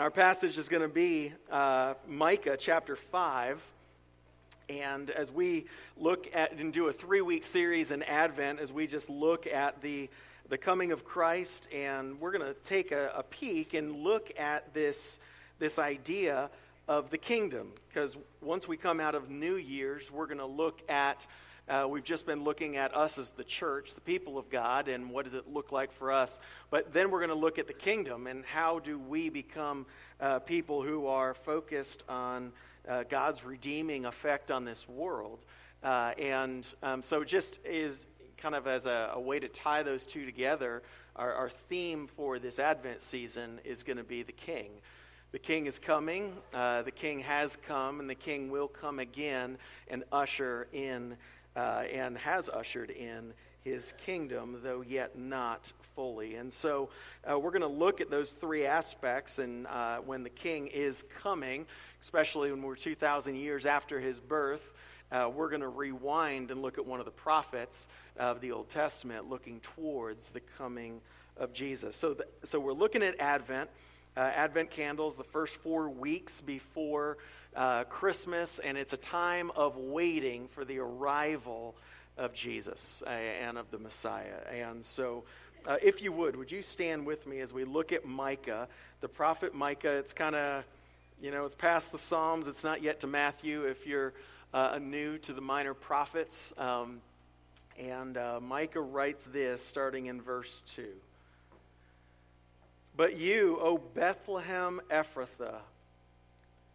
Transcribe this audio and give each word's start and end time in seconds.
Our 0.00 0.10
passage 0.10 0.58
is 0.58 0.68
going 0.68 0.82
to 0.82 0.88
be 0.88 1.32
uh, 1.50 1.94
Micah 2.06 2.56
chapter 2.56 2.94
5. 2.94 3.66
And 4.68 5.10
as 5.10 5.32
we 5.32 5.66
look 5.96 6.28
at 6.34 6.52
and 6.52 6.72
do 6.72 6.86
a 6.86 6.92
three 6.92 7.20
week 7.20 7.42
series 7.42 7.90
in 7.90 8.02
Advent, 8.04 8.60
as 8.60 8.72
we 8.72 8.86
just 8.86 9.10
look 9.10 9.46
at 9.46 9.82
the, 9.82 10.08
the 10.48 10.58
coming 10.58 10.92
of 10.92 11.04
Christ, 11.04 11.72
and 11.72 12.20
we're 12.20 12.30
going 12.30 12.44
to 12.44 12.54
take 12.62 12.92
a, 12.92 13.12
a 13.16 13.22
peek 13.24 13.74
and 13.74 14.04
look 14.04 14.30
at 14.38 14.72
this, 14.72 15.18
this 15.58 15.78
idea 15.78 16.50
of 16.86 17.10
the 17.10 17.18
kingdom. 17.18 17.72
Because 17.88 18.16
once 18.40 18.68
we 18.68 18.76
come 18.76 19.00
out 19.00 19.14
of 19.14 19.30
New 19.30 19.56
Year's, 19.56 20.12
we're 20.12 20.26
going 20.26 20.38
to 20.38 20.46
look 20.46 20.80
at 20.88 21.26
uh, 21.68 21.86
we've 21.88 22.04
just 22.04 22.26
been 22.26 22.44
looking 22.44 22.76
at 22.76 22.96
us 22.96 23.18
as 23.18 23.32
the 23.32 23.44
church, 23.44 23.94
the 23.94 24.00
people 24.00 24.38
of 24.38 24.48
God, 24.50 24.88
and 24.88 25.10
what 25.10 25.24
does 25.24 25.34
it 25.34 25.52
look 25.52 25.70
like 25.70 25.92
for 25.92 26.10
us. 26.10 26.40
But 26.70 26.92
then 26.92 27.10
we're 27.10 27.18
going 27.18 27.28
to 27.30 27.34
look 27.34 27.58
at 27.58 27.66
the 27.66 27.72
kingdom 27.72 28.26
and 28.26 28.44
how 28.44 28.78
do 28.78 28.98
we 28.98 29.28
become 29.28 29.86
uh, 30.20 30.38
people 30.38 30.82
who 30.82 31.06
are 31.06 31.34
focused 31.34 32.04
on 32.08 32.52
uh, 32.88 33.04
God's 33.08 33.44
redeeming 33.44 34.06
effect 34.06 34.50
on 34.50 34.64
this 34.64 34.88
world. 34.88 35.44
Uh, 35.82 36.12
and 36.18 36.66
um, 36.82 37.02
so, 37.02 37.22
just 37.22 37.64
is 37.66 38.06
kind 38.38 38.54
of 38.54 38.66
as 38.66 38.86
a, 38.86 39.10
a, 39.14 39.20
way 39.20 39.38
to 39.38 39.48
tie 39.48 39.82
those 39.82 40.06
two 40.06 40.24
together, 40.24 40.82
our, 41.16 41.32
our 41.34 41.50
theme 41.50 42.06
for 42.06 42.38
this 42.38 42.58
Advent 42.58 43.02
season 43.02 43.60
is 43.64 43.82
going 43.82 43.96
to 43.96 44.04
be 44.04 44.22
the 44.22 44.32
King. 44.32 44.70
The 45.30 45.38
king 45.38 45.66
is 45.66 45.78
coming, 45.78 46.32
uh, 46.54 46.80
the 46.82 46.90
king 46.90 47.20
has 47.20 47.54
come, 47.54 48.00
and 48.00 48.08
the 48.08 48.14
king 48.14 48.50
will 48.50 48.66
come 48.66 48.98
again 48.98 49.58
and 49.88 50.02
usher 50.10 50.68
in 50.72 51.18
uh, 51.58 51.82
and 51.92 52.16
has 52.18 52.48
ushered 52.48 52.90
in 52.90 53.34
his 53.64 53.92
kingdom, 54.06 54.60
though 54.62 54.80
yet 54.80 55.18
not 55.18 55.72
fully. 55.96 56.36
And 56.36 56.52
so 56.52 56.90
uh, 57.28 57.36
we're 57.36 57.50
going 57.50 57.62
to 57.62 57.66
look 57.66 58.00
at 58.00 58.10
those 58.10 58.30
three 58.30 58.64
aspects 58.64 59.40
and 59.40 59.66
uh, 59.66 59.98
when 59.98 60.22
the 60.22 60.30
king 60.30 60.68
is 60.68 61.02
coming, 61.20 61.66
especially 62.00 62.52
when 62.52 62.62
we're 62.62 62.76
2,000 62.76 63.34
years 63.34 63.66
after 63.66 63.98
his 63.98 64.20
birth. 64.20 64.72
Uh, 65.10 65.28
we're 65.34 65.48
going 65.48 65.62
to 65.62 65.68
rewind 65.68 66.52
and 66.52 66.62
look 66.62 66.78
at 66.78 66.86
one 66.86 67.00
of 67.00 67.06
the 67.06 67.10
prophets 67.10 67.88
of 68.16 68.40
the 68.40 68.52
Old 68.52 68.68
Testament 68.68 69.28
looking 69.28 69.58
towards 69.58 70.28
the 70.28 70.40
coming 70.58 71.00
of 71.36 71.52
Jesus. 71.52 71.96
So, 71.96 72.14
the, 72.14 72.26
so 72.44 72.60
we're 72.60 72.72
looking 72.72 73.02
at 73.02 73.18
Advent. 73.18 73.68
Uh, 74.16 74.20
Advent 74.20 74.70
candles, 74.70 75.16
the 75.16 75.24
first 75.24 75.56
four 75.56 75.88
weeks 75.88 76.40
before 76.40 77.18
uh, 77.54 77.84
Christmas, 77.84 78.58
and 78.58 78.78
it's 78.78 78.92
a 78.92 78.98
time 78.98 79.50
of 79.56 79.76
waiting 79.76 80.48
for 80.48 80.64
the 80.64 80.78
arrival 80.78 81.74
of 82.16 82.34
Jesus 82.34 83.02
uh, 83.06 83.10
and 83.10 83.58
of 83.58 83.70
the 83.70 83.78
Messiah. 83.78 84.40
And 84.52 84.84
so, 84.84 85.24
uh, 85.66 85.76
if 85.82 86.02
you 86.02 86.12
would, 86.12 86.36
would 86.36 86.52
you 86.52 86.62
stand 86.62 87.06
with 87.06 87.26
me 87.26 87.40
as 87.40 87.52
we 87.52 87.64
look 87.64 87.92
at 87.92 88.04
Micah, 88.04 88.68
the 89.00 89.08
prophet 89.08 89.54
Micah? 89.54 89.92
It's 89.92 90.12
kind 90.12 90.34
of, 90.34 90.64
you 91.20 91.30
know, 91.30 91.44
it's 91.46 91.54
past 91.54 91.92
the 91.92 91.98
Psalms, 91.98 92.48
it's 92.48 92.64
not 92.64 92.82
yet 92.82 93.00
to 93.00 93.06
Matthew 93.06 93.64
if 93.64 93.86
you're 93.86 94.12
uh, 94.52 94.78
new 94.80 95.18
to 95.18 95.32
the 95.32 95.40
minor 95.40 95.74
prophets. 95.74 96.52
Um, 96.58 97.00
and 97.78 98.16
uh, 98.16 98.40
Micah 98.40 98.80
writes 98.80 99.24
this 99.24 99.64
starting 99.64 100.06
in 100.06 100.20
verse 100.20 100.62
2. 100.74 100.86
But 102.96 103.16
you, 103.16 103.58
O 103.60 103.78
Bethlehem 103.78 104.80
Ephrathah, 104.90 105.60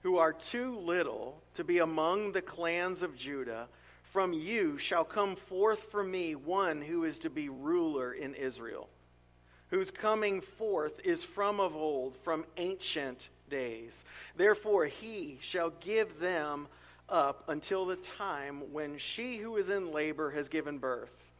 who 0.04 0.18
are 0.18 0.34
too 0.34 0.78
little 0.80 1.42
to 1.54 1.64
be 1.64 1.80
among 1.80 2.34
the 2.34 2.42
clans 2.42 3.04
of 3.04 3.16
Judah, 3.16 3.68
from 4.04 4.34
you 4.34 4.78
shall 4.78 5.06
come 5.06 5.36
forth 5.36 5.92
for 5.92 6.04
me 6.04 6.36
one 6.36 6.82
who 6.82 7.04
is 7.06 7.20
to 7.20 7.30
be 7.30 7.50
ruler 7.50 8.14
in 8.14 8.36
Israel, 8.36 8.90
whose 9.70 9.90
coming 9.90 10.42
forth 10.42 11.00
is 11.04 11.24
from 11.24 11.60
of 11.60 11.76
old, 11.76 12.18
from 12.18 12.46
ancient 12.58 13.30
days. 13.50 14.04
Therefore, 14.36 14.86
he 14.86 15.38
shall 15.42 15.70
give 15.70 16.20
them 16.20 16.68
up 17.08 17.46
until 17.48 17.86
the 17.86 17.96
time 17.96 18.74
when 18.74 18.98
she 18.98 19.38
who 19.38 19.56
is 19.56 19.70
in 19.70 19.92
labor 19.92 20.32
has 20.32 20.50
given 20.50 20.80
birth. 20.80 21.32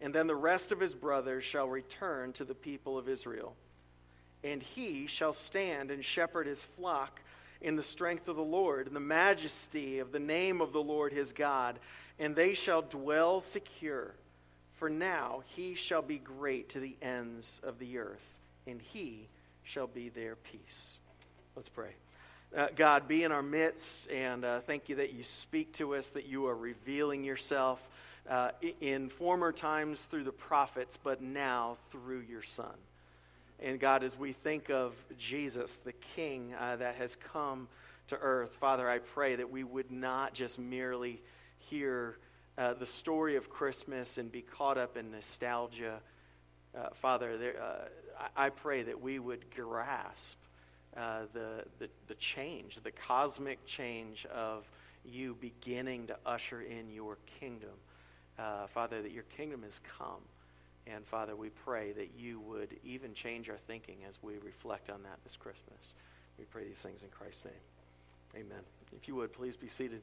And 0.00 0.14
then 0.14 0.26
the 0.26 0.36
rest 0.36 0.72
of 0.72 0.80
his 0.80 0.94
brothers 0.94 1.44
shall 1.44 1.68
return 1.68 2.32
to 2.34 2.44
the 2.44 2.54
people 2.54 2.98
of 2.98 3.08
Israel. 3.08 3.54
And 4.42 4.62
he 4.62 5.06
shall 5.06 5.32
stand 5.32 5.90
and 5.90 6.04
shepherd 6.04 6.46
his 6.46 6.62
flock 6.62 7.20
in 7.60 7.76
the 7.76 7.82
strength 7.82 8.28
of 8.28 8.36
the 8.36 8.42
Lord, 8.42 8.86
in 8.86 8.94
the 8.94 9.00
majesty 9.00 9.98
of 9.98 10.12
the 10.12 10.18
name 10.18 10.60
of 10.60 10.72
the 10.72 10.82
Lord 10.82 11.12
his 11.12 11.32
God, 11.32 11.78
and 12.18 12.34
they 12.34 12.54
shall 12.54 12.82
dwell 12.82 13.40
secure. 13.40 14.14
For 14.74 14.88
now 14.88 15.42
he 15.56 15.74
shall 15.74 16.02
be 16.02 16.18
great 16.18 16.70
to 16.70 16.80
the 16.80 16.96
ends 17.02 17.60
of 17.62 17.78
the 17.78 17.98
earth, 17.98 18.38
and 18.66 18.80
he 18.80 19.28
shall 19.62 19.86
be 19.86 20.08
their 20.08 20.36
peace. 20.36 20.98
Let's 21.54 21.68
pray. 21.68 21.90
Uh, 22.56 22.68
God, 22.74 23.06
be 23.06 23.22
in 23.22 23.30
our 23.30 23.42
midst, 23.42 24.10
and 24.10 24.44
uh, 24.44 24.60
thank 24.60 24.88
you 24.88 24.96
that 24.96 25.12
you 25.12 25.22
speak 25.22 25.72
to 25.74 25.94
us, 25.94 26.10
that 26.10 26.26
you 26.26 26.46
are 26.46 26.56
revealing 26.56 27.22
yourself 27.22 27.88
uh, 28.28 28.50
in 28.80 29.08
former 29.08 29.52
times 29.52 30.02
through 30.02 30.24
the 30.24 30.32
prophets, 30.32 30.96
but 30.96 31.22
now 31.22 31.76
through 31.90 32.20
your 32.28 32.42
Son. 32.42 32.74
And 33.62 33.78
God, 33.78 34.02
as 34.04 34.18
we 34.18 34.32
think 34.32 34.70
of 34.70 34.94
Jesus, 35.18 35.76
the 35.76 35.92
King 35.92 36.54
uh, 36.58 36.76
that 36.76 36.94
has 36.94 37.14
come 37.14 37.68
to 38.06 38.16
earth, 38.16 38.54
Father, 38.54 38.88
I 38.88 38.98
pray 38.98 39.36
that 39.36 39.50
we 39.50 39.64
would 39.64 39.90
not 39.90 40.32
just 40.32 40.58
merely 40.58 41.20
hear 41.58 42.16
uh, 42.56 42.72
the 42.72 42.86
story 42.86 43.36
of 43.36 43.50
Christmas 43.50 44.16
and 44.16 44.32
be 44.32 44.40
caught 44.40 44.78
up 44.78 44.96
in 44.96 45.10
nostalgia. 45.10 46.00
Uh, 46.74 46.88
Father, 46.94 47.36
there, 47.36 47.62
uh, 47.62 48.24
I, 48.34 48.48
pray 48.48 48.82
that 48.82 49.02
we 49.02 49.18
would 49.18 49.54
grasp 49.54 50.38
uh, 50.96 51.22
the, 51.34 51.64
the, 51.78 51.90
the 52.08 52.14
change, 52.14 52.80
the 52.80 52.90
cosmic 52.90 53.66
change 53.66 54.24
of 54.26 54.66
you 55.04 55.36
beginning 55.38 56.06
to 56.06 56.16
usher 56.24 56.62
in 56.62 56.90
your 56.90 57.18
kingdom. 57.40 57.76
Uh, 58.38 58.66
Father, 58.68 59.02
that 59.02 59.12
your 59.12 59.24
kingdom 59.36 59.64
has 59.64 59.80
come. 59.80 60.22
And 60.86 61.06
Father, 61.06 61.36
we 61.36 61.50
pray 61.50 61.92
that 61.92 62.10
you 62.18 62.40
would 62.40 62.76
even 62.84 63.14
change 63.14 63.48
our 63.48 63.56
thinking 63.56 63.98
as 64.08 64.18
we 64.22 64.38
reflect 64.38 64.90
on 64.90 65.02
that 65.02 65.18
this 65.22 65.36
Christmas. 65.36 65.94
We 66.38 66.44
pray 66.46 66.64
these 66.64 66.80
things 66.80 67.02
in 67.02 67.10
Christ's 67.10 67.44
name. 67.44 68.44
Amen. 68.46 68.62
If 68.96 69.08
you 69.08 69.14
would, 69.16 69.32
please 69.32 69.56
be 69.56 69.68
seated. 69.68 70.02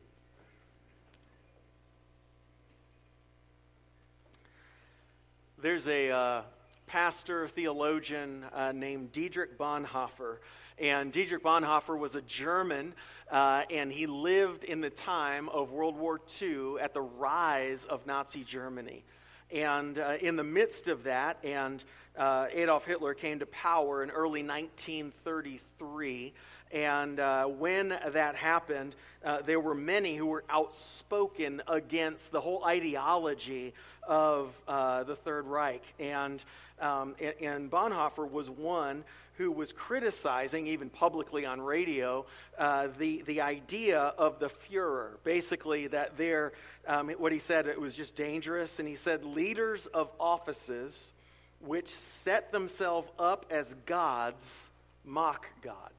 There's 5.60 5.88
a 5.88 6.12
uh, 6.12 6.42
pastor, 6.86 7.48
theologian 7.48 8.46
uh, 8.54 8.72
named 8.72 9.12
Dietrich 9.12 9.58
Bonhoeffer. 9.58 10.38
And 10.80 11.12
Dietrich 11.12 11.44
Bonhoeffer 11.44 11.98
was 11.98 12.14
a 12.14 12.22
German, 12.22 12.94
uh, 13.32 13.64
and 13.72 13.92
he 13.92 14.06
lived 14.06 14.64
in 14.64 14.82
the 14.82 14.92
time 14.92 15.50
of 15.50 15.72
World 15.72 15.98
War 15.98 16.22
II 16.42 16.76
at 16.80 16.94
the 16.94 17.02
rise 17.02 17.86
of 17.86 18.06
Nazi 18.06 18.44
Germany. 18.44 19.04
And 19.52 19.98
uh, 19.98 20.16
in 20.20 20.36
the 20.36 20.44
midst 20.44 20.88
of 20.88 21.04
that, 21.04 21.38
and 21.44 21.84
uh, 22.18 22.48
Adolf 22.52 22.86
Hitler 22.86 23.14
came 23.14 23.40
to 23.40 23.46
power 23.46 24.04
in 24.04 24.10
early 24.10 24.44
1933. 24.44 26.34
And 26.72 27.20
uh, 27.20 27.46
when 27.46 27.90
that 27.90 28.36
happened, 28.36 28.96
uh, 29.24 29.42
there 29.42 29.60
were 29.60 29.76
many 29.76 30.16
who 30.16 30.28
were 30.28 30.44
outspoken 30.50 31.62
against 31.68 32.32
the 32.32 32.42
whole 32.42 32.64
ideology 32.66 33.74
of 34.04 34.60
uh, 34.68 35.04
the 35.04 35.16
Third 35.16 35.48
Reich. 35.48 35.84
And, 36.00 36.44
um, 36.80 37.16
and, 37.42 37.70
Bonhoeffer 37.70 38.30
was 38.30 38.50
one 38.50 39.04
who 39.36 39.52
was 39.52 39.72
criticizing, 39.72 40.68
even 40.68 40.90
publicly 40.90 41.46
on 41.46 41.62
radio, 41.62 42.26
uh, 42.58 42.88
the, 42.98 43.22
the 43.28 43.42
idea 43.42 44.00
of 44.00 44.40
the 44.40 44.48
Fuhrer. 44.48 45.12
Basically, 45.24 45.88
that 45.88 46.18
there, 46.18 46.54
um, 46.88 47.10
what 47.10 47.32
he 47.32 47.40
said, 47.40 47.68
it 47.68 47.80
was 47.80 47.96
just 47.96 48.16
dangerous. 48.16 48.80
And 48.80 48.88
he 48.88 48.96
said, 48.96 49.24
leaders 49.24 49.86
of 49.88 50.12
offices 50.20 51.14
which 51.60 51.88
set 51.88 52.52
themselves 52.52 53.08
up 53.20 53.46
as 53.50 53.74
gods 53.86 54.72
mock 55.04 55.48
God. 55.62 55.92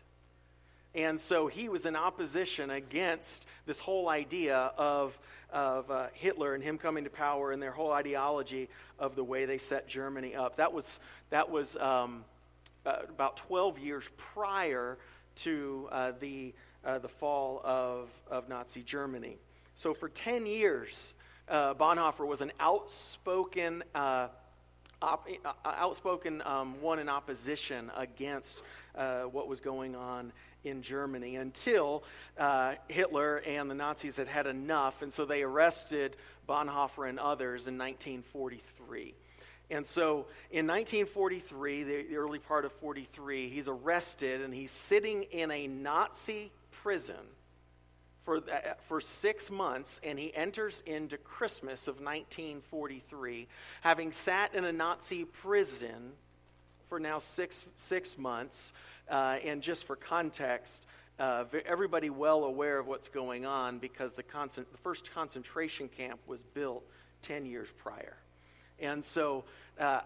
And 0.98 1.20
so 1.20 1.46
he 1.46 1.68
was 1.68 1.86
in 1.86 1.94
opposition 1.94 2.70
against 2.70 3.48
this 3.66 3.78
whole 3.78 4.08
idea 4.08 4.72
of, 4.76 5.16
of 5.52 5.88
uh, 5.92 6.08
Hitler 6.12 6.56
and 6.56 6.64
him 6.64 6.76
coming 6.76 7.04
to 7.04 7.10
power 7.10 7.52
and 7.52 7.62
their 7.62 7.70
whole 7.70 7.92
ideology 7.92 8.68
of 8.98 9.14
the 9.14 9.22
way 9.22 9.44
they 9.44 9.58
set 9.58 9.86
Germany 9.86 10.34
up. 10.34 10.56
That 10.56 10.72
was, 10.72 10.98
that 11.30 11.50
was 11.52 11.76
um, 11.76 12.24
uh, 12.84 12.96
about 13.08 13.36
12 13.36 13.78
years 13.78 14.10
prior 14.16 14.98
to 15.36 15.88
uh, 15.92 16.12
the, 16.18 16.52
uh, 16.84 16.98
the 16.98 17.08
fall 17.08 17.60
of, 17.62 18.08
of 18.28 18.48
Nazi 18.48 18.82
Germany. 18.82 19.36
So 19.76 19.94
for 19.94 20.08
10 20.08 20.46
years, 20.46 21.14
uh, 21.48 21.74
Bonhoeffer 21.74 22.26
was 22.26 22.40
an 22.40 22.50
outspoken, 22.58 23.84
uh, 23.94 24.26
op- 25.00 25.28
uh, 25.44 25.52
outspoken 25.64 26.42
um, 26.44 26.82
one 26.82 26.98
in 26.98 27.08
opposition 27.08 27.88
against 27.96 28.64
what 29.30 29.46
was 29.46 29.60
going 29.60 29.94
on 29.94 30.32
in 30.64 30.82
Germany 30.82 31.36
until 31.36 32.04
uh, 32.38 32.74
Hitler 32.88 33.38
and 33.46 33.70
the 33.70 33.74
Nazis 33.74 34.16
had 34.16 34.28
had 34.28 34.46
enough, 34.46 35.02
and 35.02 35.12
so 35.12 35.24
they 35.24 35.42
arrested 35.42 36.16
Bonhoeffer 36.48 37.08
and 37.08 37.18
others 37.18 37.68
in 37.68 37.78
1943. 37.78 39.14
And 39.70 39.86
so 39.86 40.26
in 40.50 40.66
1943, 40.66 41.82
the, 41.82 42.16
early 42.16 42.38
part 42.38 42.64
of 42.64 42.72
43, 42.72 43.48
he's 43.48 43.68
arrested 43.68 44.40
and 44.40 44.54
he's 44.54 44.70
sitting 44.70 45.24
in 45.24 45.50
a 45.50 45.66
Nazi 45.66 46.50
prison 46.70 47.16
for, 48.24 48.38
uh, 48.38 48.74
for 48.88 49.00
six 49.00 49.50
months, 49.50 50.00
and 50.04 50.18
he 50.18 50.34
enters 50.34 50.82
into 50.82 51.16
Christmas 51.18 51.88
of 51.88 51.96
1943, 51.96 53.46
having 53.82 54.12
sat 54.12 54.54
in 54.54 54.64
a 54.64 54.72
Nazi 54.72 55.24
prison 55.24 56.12
for 56.88 56.98
now 56.98 57.18
six, 57.18 57.64
six 57.76 58.18
months. 58.18 58.72
Uh, 59.08 59.38
and 59.44 59.62
just 59.62 59.84
for 59.84 59.96
context, 59.96 60.86
uh, 61.18 61.44
everybody 61.66 62.10
well 62.10 62.44
aware 62.44 62.78
of 62.78 62.86
what's 62.86 63.08
going 63.08 63.46
on 63.46 63.78
because 63.78 64.12
the, 64.12 64.22
concent- 64.22 64.70
the 64.70 64.78
first 64.78 65.12
concentration 65.12 65.88
camp 65.88 66.20
was 66.26 66.42
built 66.42 66.84
10 67.22 67.46
years 67.46 67.70
prior. 67.78 68.16
And 68.78 69.04
so 69.04 69.44
uh, 69.80 70.00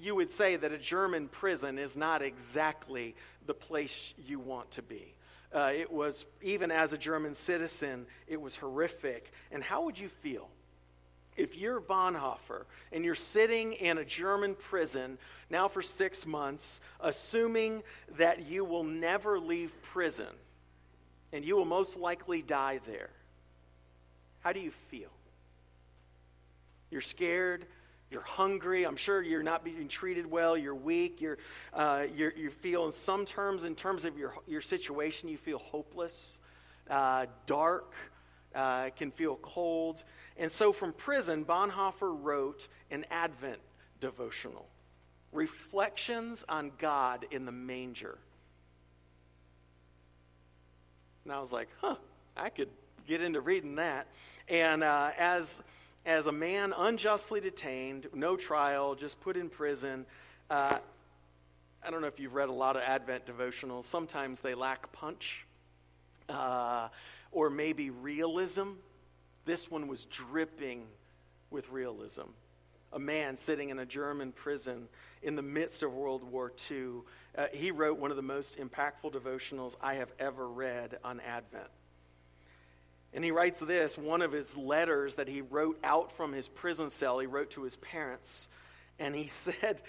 you 0.00 0.14
would 0.14 0.30
say 0.30 0.56
that 0.56 0.72
a 0.72 0.78
German 0.78 1.28
prison 1.28 1.78
is 1.78 1.96
not 1.96 2.22
exactly 2.22 3.14
the 3.46 3.54
place 3.54 4.14
you 4.26 4.38
want 4.38 4.70
to 4.72 4.82
be. 4.82 5.14
Uh, 5.54 5.70
it 5.74 5.90
was, 5.90 6.26
even 6.42 6.70
as 6.70 6.92
a 6.92 6.98
German 6.98 7.34
citizen, 7.34 8.06
it 8.28 8.40
was 8.40 8.56
horrific. 8.56 9.32
And 9.50 9.62
how 9.62 9.84
would 9.84 9.98
you 9.98 10.08
feel 10.08 10.48
if 11.36 11.56
you're 11.56 11.80
Bonhoeffer 11.80 12.64
and 12.92 13.04
you're 13.04 13.14
sitting 13.14 13.72
in 13.72 13.98
a 13.98 14.04
German 14.04 14.54
prison 14.54 15.18
now 15.50 15.68
for 15.68 15.82
six 15.82 16.26
months, 16.26 16.80
assuming 17.00 17.82
that 18.16 18.48
you 18.48 18.64
will 18.64 18.84
never 18.84 19.38
leave 19.38 19.80
prison 19.82 20.26
and 21.32 21.44
you 21.44 21.56
will 21.56 21.64
most 21.64 21.98
likely 21.98 22.42
die 22.42 22.80
there? 22.86 23.10
How 24.40 24.52
do 24.52 24.60
you 24.60 24.70
feel? 24.70 25.10
You're 26.90 27.00
scared. 27.00 27.66
You're 28.10 28.22
hungry. 28.22 28.84
I'm 28.84 28.96
sure 28.96 29.20
you're 29.20 29.42
not 29.42 29.64
being 29.64 29.88
treated 29.88 30.30
well. 30.30 30.56
You're 30.56 30.74
weak. 30.74 31.20
You're, 31.20 31.38
uh, 31.74 32.06
you're, 32.14 32.32
you 32.32 32.50
feel, 32.50 32.86
in 32.86 32.92
some 32.92 33.24
terms, 33.24 33.64
in 33.64 33.74
terms 33.74 34.04
of 34.04 34.16
your, 34.16 34.34
your 34.46 34.60
situation, 34.60 35.28
you 35.28 35.36
feel 35.36 35.58
hopeless, 35.58 36.38
uh, 36.88 37.26
dark, 37.46 37.92
uh, 38.54 38.90
can 38.96 39.10
feel 39.10 39.36
cold. 39.36 40.04
And 40.36 40.52
so 40.52 40.72
from 40.72 40.92
prison, 40.92 41.44
Bonhoeffer 41.44 42.16
wrote 42.22 42.68
an 42.90 43.04
Advent 43.10 43.58
devotional 43.98 44.68
Reflections 45.36 46.44
on 46.48 46.72
God 46.78 47.26
in 47.30 47.44
the 47.44 47.52
Manger. 47.52 48.18
And 51.24 51.32
I 51.32 51.40
was 51.40 51.52
like, 51.52 51.68
huh, 51.80 51.96
I 52.36 52.48
could 52.48 52.70
get 53.06 53.20
into 53.20 53.40
reading 53.40 53.76
that. 53.76 54.06
And 54.48 54.82
uh, 54.82 55.10
as 55.18 55.70
as 56.06 56.28
a 56.28 56.32
man 56.32 56.72
unjustly 56.76 57.40
detained, 57.40 58.06
no 58.14 58.36
trial, 58.36 58.94
just 58.94 59.20
put 59.20 59.36
in 59.36 59.48
prison. 59.48 60.06
Uh, 60.48 60.78
I 61.84 61.90
don't 61.90 62.00
know 62.00 62.06
if 62.06 62.20
you've 62.20 62.34
read 62.34 62.48
a 62.48 62.52
lot 62.52 62.76
of 62.76 62.82
Advent 62.82 63.26
devotionals. 63.26 63.84
Sometimes 63.84 64.40
they 64.40 64.54
lack 64.54 64.90
punch 64.92 65.44
uh, 66.28 66.88
or 67.32 67.50
maybe 67.50 67.90
realism. 67.90 68.70
This 69.44 69.70
one 69.70 69.88
was 69.88 70.04
dripping 70.06 70.84
with 71.50 71.68
realism. 71.70 72.28
A 72.92 72.98
man 72.98 73.36
sitting 73.36 73.70
in 73.70 73.80
a 73.80 73.86
German 73.86 74.32
prison 74.32 74.88
in 75.22 75.36
the 75.36 75.42
midst 75.42 75.82
of 75.82 75.92
World 75.94 76.22
War 76.22 76.52
II. 76.70 77.02
Uh, 77.36 77.46
he 77.52 77.70
wrote 77.70 77.98
one 77.98 78.10
of 78.10 78.16
the 78.16 78.22
most 78.22 78.58
impactful 78.58 79.12
devotionals 79.12 79.76
I 79.82 79.94
have 79.94 80.12
ever 80.18 80.48
read 80.48 80.98
on 81.04 81.20
Advent. 81.20 81.68
And 83.12 83.24
he 83.24 83.30
writes 83.30 83.60
this 83.60 83.96
one 83.96 84.22
of 84.22 84.32
his 84.32 84.56
letters 84.56 85.16
that 85.16 85.28
he 85.28 85.40
wrote 85.40 85.78
out 85.82 86.12
from 86.12 86.32
his 86.32 86.48
prison 86.48 86.90
cell, 86.90 87.18
he 87.18 87.26
wrote 87.26 87.50
to 87.52 87.62
his 87.62 87.76
parents. 87.76 88.48
And 88.98 89.14
he 89.14 89.26
said 89.26 89.82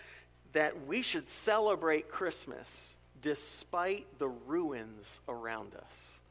that 0.53 0.85
we 0.87 1.01
should 1.01 1.27
celebrate 1.27 2.09
Christmas 2.09 2.97
despite 3.21 4.19
the 4.19 4.27
ruins 4.27 5.21
around 5.27 5.75
us. 5.75 6.21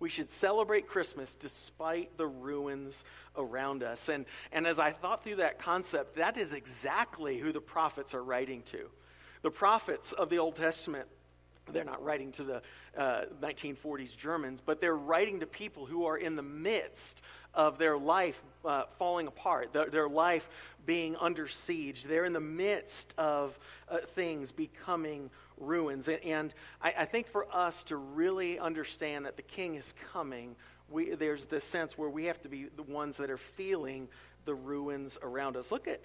We 0.00 0.08
should 0.08 0.28
celebrate 0.28 0.86
Christmas 0.88 1.34
despite 1.34 2.16
the 2.16 2.26
ruins 2.26 3.04
around 3.36 3.82
us. 3.82 4.08
And, 4.08 4.26
and 4.52 4.66
as 4.66 4.78
I 4.78 4.90
thought 4.90 5.24
through 5.24 5.36
that 5.36 5.58
concept, 5.58 6.16
that 6.16 6.36
is 6.36 6.52
exactly 6.52 7.38
who 7.38 7.52
the 7.52 7.60
prophets 7.60 8.14
are 8.14 8.22
writing 8.22 8.62
to. 8.66 8.90
The 9.42 9.50
prophets 9.50 10.12
of 10.12 10.30
the 10.30 10.38
Old 10.38 10.56
Testament 10.56 11.08
they're 11.72 11.84
not 11.84 12.02
writing 12.04 12.32
to 12.32 12.42
the 12.42 12.62
uh, 12.96 13.22
1940s 13.40 14.16
Germans, 14.16 14.60
but 14.60 14.80
they're 14.80 14.96
writing 14.96 15.40
to 15.40 15.46
people 15.46 15.86
who 15.86 16.06
are 16.06 16.16
in 16.16 16.36
the 16.36 16.42
midst 16.42 17.24
of 17.54 17.78
their 17.78 17.96
life 17.96 18.42
uh, 18.64 18.84
falling 18.98 19.26
apart, 19.26 19.72
their, 19.72 19.86
their, 19.86 20.08
life 20.08 20.74
being 20.84 21.16
under 21.16 21.46
siege. 21.46 22.04
They're 22.04 22.24
in 22.24 22.32
the 22.32 22.40
midst 22.40 23.18
of 23.18 23.58
uh, 23.88 23.98
things 23.98 24.52
becoming 24.52 25.30
ruins. 25.58 26.08
And, 26.08 26.54
I, 26.82 26.94
I, 26.98 27.04
think 27.04 27.26
for 27.28 27.46
us 27.52 27.84
to 27.84 27.96
really 27.96 28.58
understand 28.58 29.26
that 29.26 29.36
the 29.36 29.42
king 29.42 29.74
is 29.74 29.94
coming, 30.12 30.56
we, 30.90 31.14
there's 31.14 31.46
this 31.46 31.64
sense 31.64 31.96
where 31.96 32.08
we 32.08 32.24
have 32.26 32.40
to 32.42 32.48
be 32.48 32.66
the 32.76 32.82
ones 32.82 33.16
that 33.18 33.30
are 33.30 33.36
feeling 33.36 34.08
the 34.44 34.54
ruins 34.54 35.18
around 35.22 35.56
us. 35.56 35.72
Look 35.72 35.88
at 35.88 36.00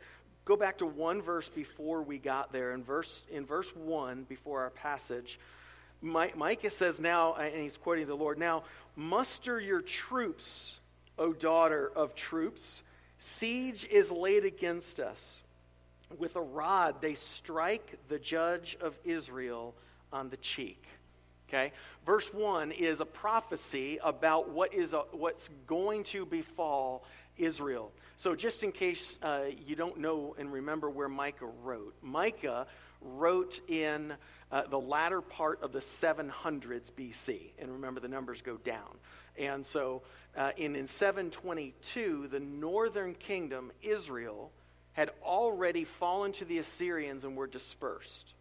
go 0.46 0.56
back 0.56 0.80
to 0.80 0.86
one 0.86 1.22
verse 1.22 1.50
before 1.50 2.02
we 2.02 2.18
got 2.18 2.52
there. 2.52 2.72
In 2.74 2.84
verse, 2.84 3.26
in 3.32 3.46
verse 3.46 3.76
1, 3.76 4.24
before 4.24 4.62
our 4.62 4.72
passage, 4.72 5.40
Micah 6.02 6.70
says 6.70 7.00
now, 7.00 7.36
and 7.36 7.62
he's 7.62 7.78
quoting 7.78 8.08
the 8.08 8.16
Lord, 8.16 8.38
now 8.38 8.64
muster 8.96 9.60
your 9.60 9.82
troops, 9.82 10.80
O 11.18 11.34
daughter 11.34 11.92
of 11.96 12.16
troops. 12.16 12.84
Siege 13.18 13.86
is 13.92 14.12
laid 14.12 14.46
against 14.46 15.00
us. 15.00 15.42
With 16.18 16.36
a 16.36 16.42
rod 16.42 17.02
they 17.02 17.14
strike 17.14 18.00
the 18.08 18.20
judge 18.20 18.78
of 18.82 18.98
Israel 19.04 19.76
on 20.12 20.30
the 20.30 20.38
cheek. 20.38 20.84
Okay? 21.50 21.72
Verse 22.06 22.34
1 22.34 22.72
is 22.72 23.02
a 23.02 23.06
prophecy 23.06 24.00
about 24.04 24.50
what 24.50 24.74
is 24.74 24.94
a, 24.94 25.00
what's 25.12 25.48
going 25.68 26.04
to 26.04 26.26
befall 26.26 27.04
Israel. 27.38 27.92
So, 28.16 28.36
just 28.36 28.64
in 28.64 28.72
case 28.72 29.22
uh, 29.24 29.46
you 29.66 29.76
don't 29.76 30.00
know 30.00 30.36
and 30.38 30.52
remember 30.52 30.90
where 30.90 31.08
Micah 31.08 31.50
wrote, 31.64 31.96
Micah 32.02 32.68
wrote 33.02 33.62
in 33.68 34.14
uh, 34.52 34.64
the 34.68 34.80
latter 34.80 35.22
part 35.22 35.62
of 35.64 35.72
the 35.72 35.80
700s 35.80 36.92
BC. 36.92 37.52
And 37.60 37.72
remember, 37.72 38.00
the 38.00 38.08
numbers 38.08 38.42
go 38.42 38.58
down. 38.58 38.98
And 39.38 39.66
so, 39.66 40.02
uh, 40.36 40.52
in, 40.58 40.76
in 40.76 40.86
722, 40.86 42.28
the 42.28 42.40
northern 42.40 43.14
kingdom, 43.14 43.72
Israel, 43.82 44.52
had 45.00 45.12
already 45.24 45.86
fallen 45.86 46.34
to 46.34 46.44
the 46.44 46.58
Assyrians 46.58 47.24
and 47.24 47.38
were 47.38 47.48
dispersed. 47.48 48.34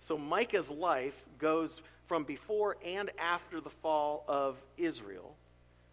So, 0.00 0.16
Micah's 0.16 0.70
life 0.70 1.26
goes 1.38 1.82
from 2.06 2.24
before 2.24 2.78
and 2.84 3.10
after 3.18 3.60
the 3.60 3.70
fall 3.70 4.24
of 4.26 4.56
Israel 4.78 5.36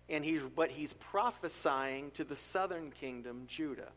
and 0.10 0.24
he's, 0.24 0.42
but 0.44 0.70
he's 0.70 0.94
prophesying 0.94 2.12
to 2.12 2.24
the 2.24 2.36
southern 2.36 2.92
kingdom, 2.92 3.44
Judah. 3.48 3.90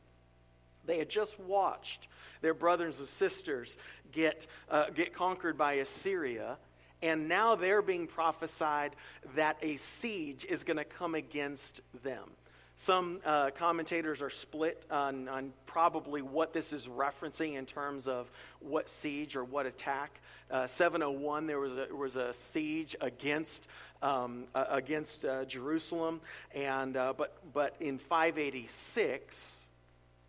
They 0.85 0.99
had 0.99 1.09
just 1.09 1.39
watched 1.39 2.09
their 2.41 2.55
brothers 2.55 2.99
and 2.99 3.09
sisters 3.09 3.77
get, 4.13 4.47
uh, 4.71 4.91
get 4.91 5.13
conquered 5.13 5.59
by 5.59 5.75
Assyria, 5.75 6.59
and 7.03 7.29
now 7.29 7.55
they're 7.55 7.83
being 7.83 8.07
prophesied 8.07 8.97
that 9.35 9.59
a 9.63 9.77
siege 9.77 10.45
is 10.49 10.65
going 10.65 10.79
to 10.79 10.85
come 10.85 11.15
against 11.15 11.83
them. 12.03 12.31
Some 12.77 13.21
uh, 13.25 13.51
commentators 13.51 14.21
are 14.21 14.31
split 14.31 14.85
on, 14.91 15.29
on, 15.29 15.53
probably 15.65 16.21
what 16.21 16.53
this 16.53 16.73
is 16.73 16.87
referencing 16.87 17.55
in 17.55 17.65
terms 17.67 18.07
of 18.07 18.31
what 18.61 18.89
siege 18.89 19.35
or 19.35 19.45
what 19.45 19.67
attack. 19.67 20.21
Uh, 20.51 20.67
701, 20.67 21.47
there 21.47 21.59
was 21.59 21.73
a, 21.73 21.95
was 21.95 22.17
a 22.17 22.33
siege 22.33 22.95
against 23.01 23.69
um, 24.03 24.45
uh, 24.55 24.65
against 24.71 25.25
Jerusalem. 25.49 26.21
And, 26.55 26.97
uh, 26.97 27.15
but, 27.17 27.35
but 27.53 27.77
in 27.81 27.99
586 27.99 29.69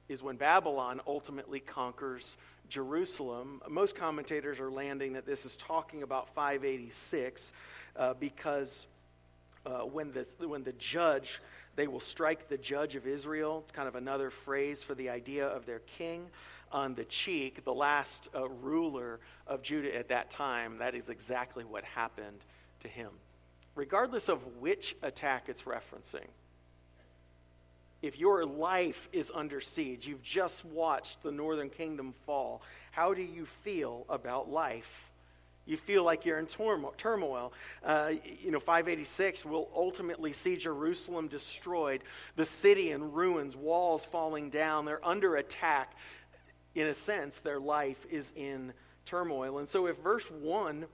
is 0.09 0.23
when 0.23 0.37
Babylon 0.37 1.01
ultimately 1.05 1.59
conquers 1.59 2.37
Jerusalem. 2.69 3.61
Most 3.69 3.95
commentators 3.95 4.59
are 4.59 4.71
landing 4.71 5.13
that 5.13 5.25
this 5.25 5.45
is 5.45 5.57
talking 5.57 6.03
about 6.03 6.29
586 6.29 7.53
uh, 7.95 8.13
because 8.13 8.87
uh, 9.65 9.79
when, 9.79 10.11
the, 10.11 10.25
when 10.47 10.63
the 10.63 10.73
judge, 10.73 11.39
they 11.77 11.87
will 11.87 12.01
strike 12.01 12.49
the 12.49 12.57
judge 12.57 12.95
of 12.95 13.07
Israel. 13.07 13.61
It's 13.63 13.71
kind 13.71 13.87
of 13.87 13.95
another 13.95 14.29
phrase 14.29 14.83
for 14.83 14.93
the 14.93 15.09
idea 15.09 15.47
of 15.47 15.65
their 15.65 15.79
king 15.79 16.27
on 16.73 16.95
the 16.95 17.05
cheek, 17.05 17.63
the 17.63 17.73
last 17.73 18.27
uh, 18.35 18.49
ruler 18.49 19.21
of 19.47 19.61
Judah 19.61 19.95
at 19.95 20.09
that 20.09 20.29
time. 20.29 20.79
That 20.79 20.95
is 20.95 21.09
exactly 21.09 21.63
what 21.63 21.85
happened 21.85 22.43
to 22.81 22.89
him 22.89 23.11
regardless 23.77 24.27
of 24.27 24.57
which 24.57 24.95
attack 25.03 25.47
it's 25.47 25.61
referencing. 25.61 26.25
If 28.01 28.19
your 28.19 28.45
life 28.45 29.07
is 29.13 29.31
under 29.33 29.61
siege, 29.61 30.07
you've 30.07 30.23
just 30.23 30.65
watched 30.65 31.23
the 31.23 31.31
northern 31.31 31.69
kingdom 31.69 32.11
fall, 32.11 32.61
how 32.91 33.13
do 33.13 33.21
you 33.21 33.45
feel 33.45 34.05
about 34.09 34.49
life? 34.49 35.11
You 35.67 35.75
feel 35.75 36.03
like 36.03 36.25
you're 36.25 36.39
in 36.39 36.47
turmoil. 36.47 37.53
Uh, 37.83 38.13
you 38.39 38.51
know, 38.51 38.59
586 38.59 39.45
will 39.45 39.69
ultimately 39.75 40.31
see 40.31 40.55
Jerusalem 40.55 41.27
destroyed, 41.27 42.01
the 42.37 42.45
city 42.45 42.91
in 42.91 43.11
ruins, 43.11 43.55
walls 43.55 44.05
falling 44.05 44.49
down. 44.49 44.85
They're 44.85 45.05
under 45.05 45.35
attack. 45.35 45.93
in 46.73 46.87
a 46.87 46.93
sense, 46.93 47.39
their 47.39 47.59
life 47.59 48.05
is 48.09 48.31
in 48.35 48.71
turmoil. 49.05 49.57
And 49.57 49.67
so 49.67 49.87
if 49.87 49.97
verse 49.97 50.29
1 50.31 50.85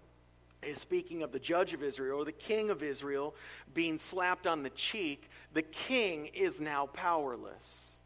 is 0.64 0.78
speaking 0.78 1.24
of 1.24 1.32
the 1.32 1.40
judge 1.40 1.74
of 1.74 1.84
Israel 1.84 2.22
or 2.22 2.26
the 2.26 2.32
king 2.32 2.70
of 2.70 2.82
Israel 2.82 3.36
being 3.74 3.98
slapped 3.98 4.48
on 4.48 4.64
the 4.64 4.70
cheek, 4.72 5.30
the 5.54 5.62
king 5.62 6.28
is 6.34 6.60
now 6.60 6.88
powerless. 6.88 8.00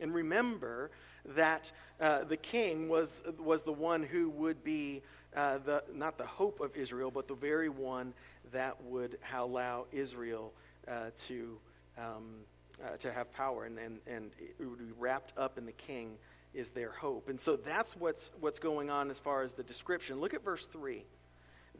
And 0.00 0.14
remember 0.14 0.90
that 1.24 1.70
uh, 2.00 2.24
the 2.24 2.36
king 2.36 2.88
was, 2.88 3.22
was 3.38 3.62
the 3.62 3.72
one 3.72 4.02
who 4.02 4.30
would 4.30 4.64
be 4.64 5.02
uh, 5.36 5.58
the, 5.58 5.82
not 5.94 6.18
the 6.18 6.26
hope 6.26 6.60
of 6.60 6.76
Israel, 6.76 7.10
but 7.10 7.28
the 7.28 7.34
very 7.34 7.68
one 7.68 8.12
that 8.52 8.82
would 8.84 9.18
allow 9.32 9.86
Israel 9.92 10.52
uh, 10.88 11.10
to, 11.16 11.58
um, 11.98 12.40
uh, 12.82 12.96
to 12.96 13.12
have 13.12 13.32
power 13.32 13.64
and, 13.64 13.78
and, 13.78 13.98
and 14.06 14.30
it 14.38 14.64
would 14.64 14.78
be 14.78 14.92
wrapped 14.98 15.36
up 15.38 15.58
in 15.58 15.66
the 15.66 15.72
king 15.72 16.16
is 16.52 16.72
their 16.72 16.90
hope. 16.90 17.28
And 17.28 17.40
so 17.40 17.56
that's 17.56 17.96
what's, 17.96 18.32
what's 18.40 18.58
going 18.58 18.90
on 18.90 19.10
as 19.10 19.18
far 19.18 19.42
as 19.42 19.52
the 19.52 19.62
description. 19.62 20.20
Look 20.20 20.34
at 20.34 20.44
verse 20.44 20.66
3. 20.66 21.04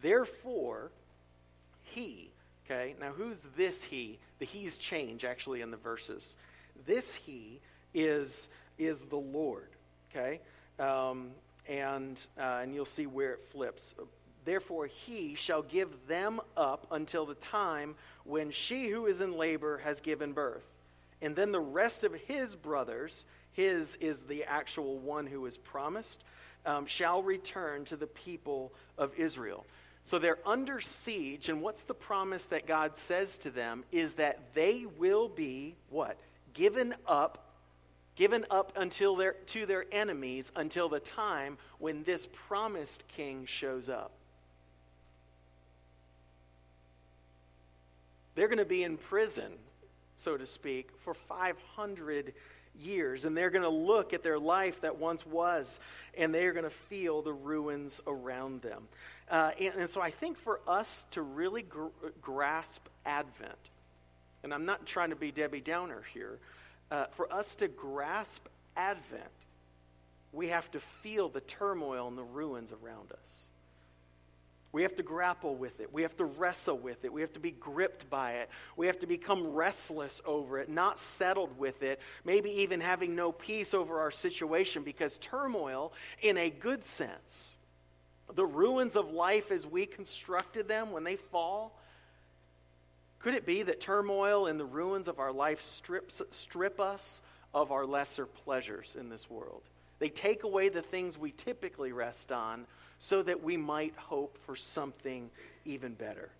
Therefore, 0.00 0.92
he, 1.82 2.30
okay, 2.64 2.94
now 3.00 3.10
who's 3.10 3.42
this 3.56 3.82
he? 3.82 4.18
The 4.38 4.46
he's 4.46 4.78
change 4.78 5.24
actually 5.24 5.60
in 5.60 5.70
the 5.70 5.76
verses. 5.76 6.36
This 6.86 7.14
he 7.14 7.60
is, 7.92 8.48
is 8.80 9.00
the 9.00 9.16
Lord, 9.16 9.68
okay? 10.10 10.40
Um, 10.78 11.30
and, 11.68 12.20
uh, 12.38 12.60
and 12.62 12.74
you'll 12.74 12.84
see 12.84 13.06
where 13.06 13.32
it 13.32 13.42
flips. 13.42 13.94
Therefore, 14.44 14.86
he 14.86 15.34
shall 15.34 15.62
give 15.62 16.06
them 16.08 16.40
up 16.56 16.86
until 16.90 17.26
the 17.26 17.34
time 17.34 17.94
when 18.24 18.50
she 18.50 18.88
who 18.88 19.06
is 19.06 19.20
in 19.20 19.36
labor 19.36 19.78
has 19.84 20.00
given 20.00 20.32
birth. 20.32 20.66
And 21.22 21.36
then 21.36 21.52
the 21.52 21.60
rest 21.60 22.02
of 22.02 22.14
his 22.14 22.56
brothers 22.56 23.26
his 23.52 23.96
is 23.96 24.22
the 24.22 24.44
actual 24.44 24.98
one 24.98 25.26
who 25.26 25.44
is 25.46 25.56
promised, 25.56 26.24
um, 26.64 26.86
shall 26.86 27.22
return 27.22 27.84
to 27.86 27.96
the 27.96 28.06
people 28.06 28.72
of 28.96 29.14
Israel. 29.16 29.66
So 30.02 30.18
they're 30.18 30.38
under 30.46 30.80
siege, 30.80 31.48
and 31.48 31.62
what's 31.62 31.84
the 31.84 31.94
promise 31.94 32.46
that 32.46 32.66
God 32.66 32.96
says 32.96 33.36
to 33.38 33.50
them 33.50 33.84
is 33.92 34.14
that 34.14 34.54
they 34.54 34.86
will 34.98 35.28
be 35.28 35.76
what? 35.90 36.16
Given 36.54 36.94
up 37.06 37.49
given 38.20 38.44
up 38.50 38.70
until 38.76 39.16
their, 39.16 39.32
to 39.46 39.64
their 39.64 39.86
enemies 39.90 40.52
until 40.54 40.90
the 40.90 41.00
time 41.00 41.56
when 41.78 42.02
this 42.02 42.28
promised 42.30 43.08
king 43.08 43.46
shows 43.46 43.88
up. 43.88 44.12
They're 48.34 48.48
going 48.48 48.58
to 48.58 48.66
be 48.66 48.82
in 48.82 48.98
prison, 48.98 49.50
so 50.16 50.36
to 50.36 50.44
speak, 50.44 50.90
for 50.98 51.14
500 51.14 52.34
years. 52.78 53.24
And 53.24 53.34
they're 53.34 53.48
going 53.48 53.64
to 53.64 53.70
look 53.70 54.12
at 54.12 54.22
their 54.22 54.38
life 54.38 54.82
that 54.82 54.98
once 54.98 55.24
was, 55.24 55.80
and 56.14 56.34
they're 56.34 56.52
going 56.52 56.64
to 56.64 56.68
feel 56.68 57.22
the 57.22 57.32
ruins 57.32 58.02
around 58.06 58.60
them. 58.60 58.82
Uh, 59.30 59.52
and, 59.58 59.74
and, 59.76 59.88
so 59.88 60.02
I 60.02 60.10
think 60.10 60.36
for 60.36 60.60
us 60.68 61.04
to 61.12 61.22
really 61.22 61.62
gr- 61.62 61.86
grasp 62.20 62.86
Advent, 63.06 63.70
and 64.42 64.52
I'm 64.52 64.66
not 64.66 64.84
trying 64.84 65.08
to 65.08 65.16
be 65.16 65.32
Debbie 65.32 65.62
Downer 65.62 66.02
here, 66.12 66.38
uh, 66.90 67.06
for 67.12 67.32
us 67.32 67.54
to 67.56 67.68
grasp 67.68 68.46
Advent, 68.76 69.22
we 70.32 70.48
have 70.48 70.70
to 70.72 70.80
feel 70.80 71.28
the 71.28 71.40
turmoil 71.40 72.08
and 72.08 72.16
the 72.16 72.22
ruins 72.22 72.72
around 72.72 73.12
us. 73.12 73.46
We 74.72 74.82
have 74.82 74.94
to 74.96 75.02
grapple 75.02 75.56
with 75.56 75.80
it. 75.80 75.92
We 75.92 76.02
have 76.02 76.16
to 76.18 76.24
wrestle 76.24 76.78
with 76.78 77.04
it. 77.04 77.12
We 77.12 77.22
have 77.22 77.32
to 77.32 77.40
be 77.40 77.50
gripped 77.50 78.08
by 78.08 78.34
it. 78.34 78.50
We 78.76 78.86
have 78.86 79.00
to 79.00 79.06
become 79.06 79.48
restless 79.48 80.22
over 80.24 80.60
it, 80.60 80.68
not 80.68 80.96
settled 80.96 81.58
with 81.58 81.82
it, 81.82 82.00
maybe 82.24 82.50
even 82.62 82.80
having 82.80 83.16
no 83.16 83.32
peace 83.32 83.74
over 83.74 83.98
our 83.98 84.12
situation 84.12 84.84
because 84.84 85.18
turmoil, 85.18 85.92
in 86.22 86.36
a 86.36 86.50
good 86.50 86.84
sense, 86.84 87.56
the 88.32 88.46
ruins 88.46 88.94
of 88.94 89.10
life 89.10 89.50
as 89.50 89.66
we 89.66 89.86
constructed 89.86 90.68
them 90.68 90.92
when 90.92 91.02
they 91.02 91.16
fall, 91.16 91.76
could 93.20 93.34
it 93.34 93.44
be 93.44 93.62
that 93.62 93.80
turmoil 93.80 94.46
and 94.46 94.58
the 94.58 94.64
ruins 94.64 95.06
of 95.06 95.18
our 95.18 95.32
life 95.32 95.60
strips, 95.60 96.22
strip 96.30 96.80
us 96.80 97.22
of 97.52 97.70
our 97.70 97.84
lesser 97.84 98.26
pleasures 98.26 98.96
in 98.98 99.10
this 99.10 99.28
world? 99.28 99.62
They 99.98 100.08
take 100.08 100.42
away 100.42 100.70
the 100.70 100.82
things 100.82 101.18
we 101.18 101.30
typically 101.30 101.92
rest 101.92 102.32
on 102.32 102.66
so 102.98 103.22
that 103.22 103.42
we 103.42 103.56
might 103.56 103.94
hope 103.96 104.38
for 104.38 104.56
something 104.56 105.30
even 105.64 105.92
better. 105.94 106.30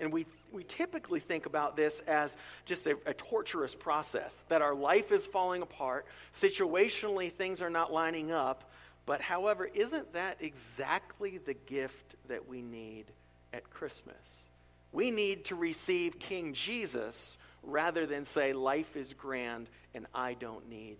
And 0.00 0.12
we, 0.12 0.26
we 0.52 0.64
typically 0.64 1.20
think 1.20 1.46
about 1.46 1.76
this 1.76 2.00
as 2.00 2.38
just 2.64 2.86
a, 2.86 2.96
a, 3.04 3.12
torturous 3.14 3.74
process, 3.74 4.44
that 4.48 4.62
our 4.62 4.74
life 4.74 5.10
is 5.10 5.26
falling 5.26 5.60
apart, 5.60 6.06
situationally 6.32 7.30
things 7.30 7.60
are 7.60 7.70
not 7.70 7.92
lining 7.92 8.30
up. 8.30 8.70
But 9.06 9.20
however, 9.20 9.68
isn't 9.72 10.12
that 10.12 10.36
exactly 10.40 11.38
the 11.38 11.54
gift 11.54 12.14
that 12.28 12.46
we 12.46 12.62
need 12.62 13.06
at 13.52 13.68
Christmas? 13.70 14.48
We 14.92 15.10
need 15.10 15.46
to 15.46 15.54
receive 15.54 16.18
King 16.18 16.54
Jesus 16.54 17.38
rather 17.62 18.06
than 18.06 18.24
say, 18.24 18.52
life 18.52 18.96
is 18.96 19.12
grand 19.12 19.68
and 19.94 20.06
I 20.14 20.34
don't 20.34 20.68
need 20.68 20.98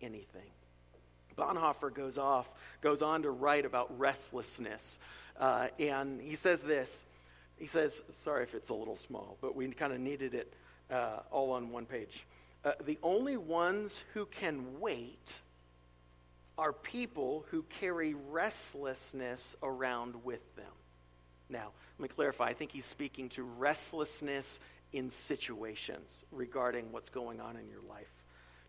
anything. 0.00 0.50
Bonhoeffer 1.36 1.94
goes 1.94 2.18
off, 2.18 2.50
goes 2.80 3.00
on 3.00 3.22
to 3.22 3.30
write 3.30 3.64
about 3.64 3.96
restlessness. 3.98 4.98
Uh, 5.38 5.68
and 5.78 6.20
he 6.20 6.34
says 6.34 6.62
this. 6.62 7.06
He 7.56 7.66
says, 7.66 8.02
sorry 8.10 8.42
if 8.42 8.54
it's 8.54 8.70
a 8.70 8.74
little 8.74 8.96
small, 8.96 9.36
but 9.40 9.54
we 9.54 9.68
kind 9.68 9.92
of 9.92 10.00
needed 10.00 10.34
it 10.34 10.52
uh, 10.90 11.20
all 11.30 11.52
on 11.52 11.70
one 11.70 11.86
page. 11.86 12.26
Uh, 12.64 12.72
the 12.84 12.98
only 13.02 13.36
ones 13.36 14.02
who 14.14 14.26
can 14.26 14.80
wait 14.80 15.40
are 16.56 16.72
people 16.72 17.46
who 17.50 17.62
carry 17.80 18.14
restlessness 18.30 19.56
around 19.62 20.24
with 20.24 20.56
them. 20.56 20.66
Now, 21.48 21.70
let 21.98 22.10
me 22.10 22.14
clarify. 22.14 22.46
I 22.46 22.52
think 22.52 22.72
he's 22.72 22.84
speaking 22.84 23.28
to 23.30 23.42
restlessness 23.42 24.60
in 24.92 25.10
situations 25.10 26.24
regarding 26.30 26.92
what's 26.92 27.10
going 27.10 27.40
on 27.40 27.56
in 27.56 27.68
your 27.68 27.82
life. 27.88 28.10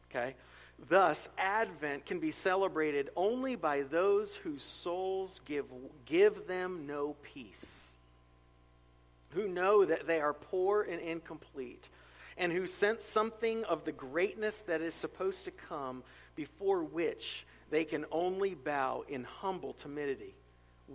Okay? 0.09 0.35
Thus, 0.87 1.29
Advent 1.37 2.05
can 2.05 2.19
be 2.19 2.31
celebrated 2.31 3.09
only 3.15 3.55
by 3.55 3.81
those 3.81 4.35
whose 4.35 4.63
souls 4.63 5.41
give, 5.45 5.65
give 6.05 6.47
them 6.47 6.87
no 6.87 7.15
peace, 7.21 7.95
who 9.31 9.47
know 9.47 9.85
that 9.85 10.07
they 10.07 10.21
are 10.21 10.33
poor 10.33 10.81
and 10.81 10.99
incomplete, 11.01 11.89
and 12.37 12.51
who 12.51 12.65
sense 12.65 13.03
something 13.03 13.63
of 13.65 13.83
the 13.83 13.91
greatness 13.91 14.61
that 14.61 14.81
is 14.81 14.95
supposed 14.95 15.45
to 15.45 15.51
come 15.51 16.03
before 16.35 16.83
which 16.83 17.45
they 17.69 17.83
can 17.83 18.05
only 18.11 18.55
bow 18.55 19.03
in 19.07 19.23
humble 19.25 19.73
timidity, 19.73 20.33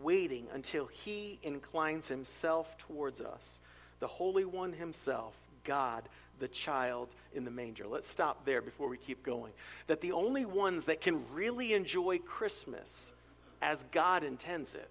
waiting 0.02 0.46
until 0.52 0.86
He 0.86 1.38
inclines 1.42 2.08
Himself 2.08 2.76
towards 2.78 3.20
us, 3.20 3.60
the 4.00 4.06
Holy 4.06 4.44
One 4.44 4.72
Himself, 4.72 5.36
God 5.64 6.04
the 6.38 6.48
child 6.48 7.14
in 7.32 7.44
the 7.44 7.50
manger. 7.50 7.86
Let's 7.86 8.08
stop 8.08 8.44
there 8.44 8.60
before 8.60 8.88
we 8.88 8.96
keep 8.96 9.22
going. 9.22 9.52
That 9.86 10.00
the 10.00 10.12
only 10.12 10.44
ones 10.44 10.86
that 10.86 11.00
can 11.00 11.22
really 11.32 11.74
enjoy 11.74 12.18
Christmas 12.18 13.14
as 13.62 13.84
God 13.84 14.24
intends 14.24 14.74
it 14.74 14.88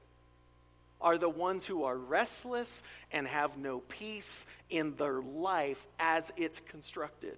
are 1.02 1.18
the 1.18 1.30
ones 1.30 1.66
who 1.66 1.84
are 1.84 1.98
restless 1.98 2.84
and 3.12 3.28
have 3.28 3.58
no 3.58 3.80
peace 3.90 4.48
in 4.70 4.96
their 4.96 5.22
life 5.22 5.86
as 6.00 6.32
it's 6.38 6.62
constructed. 6.62 7.38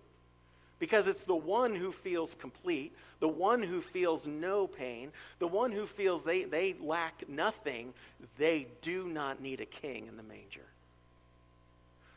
Because 0.78 1.08
it's 1.08 1.24
the 1.24 1.36
one 1.36 1.74
who 1.74 1.92
feels 1.92 2.36
complete, 2.36 2.94
the 3.20 3.30
one 3.30 3.64
who 3.64 3.80
feels 3.80 4.28
no 4.28 4.68
pain, 4.68 5.12
the 5.40 5.48
one 5.48 5.72
who 5.72 5.86
feels 5.86 6.24
they, 6.24 6.44
they 6.44 6.76
lack 6.82 7.30
nothing, 7.30 7.94
they 8.38 8.68
do 8.82 9.08
not 9.08 9.42
need 9.42 9.62
a 9.62 9.66
king 9.66 10.08
in 10.08 10.18
the 10.18 10.24
manger. 10.24 10.66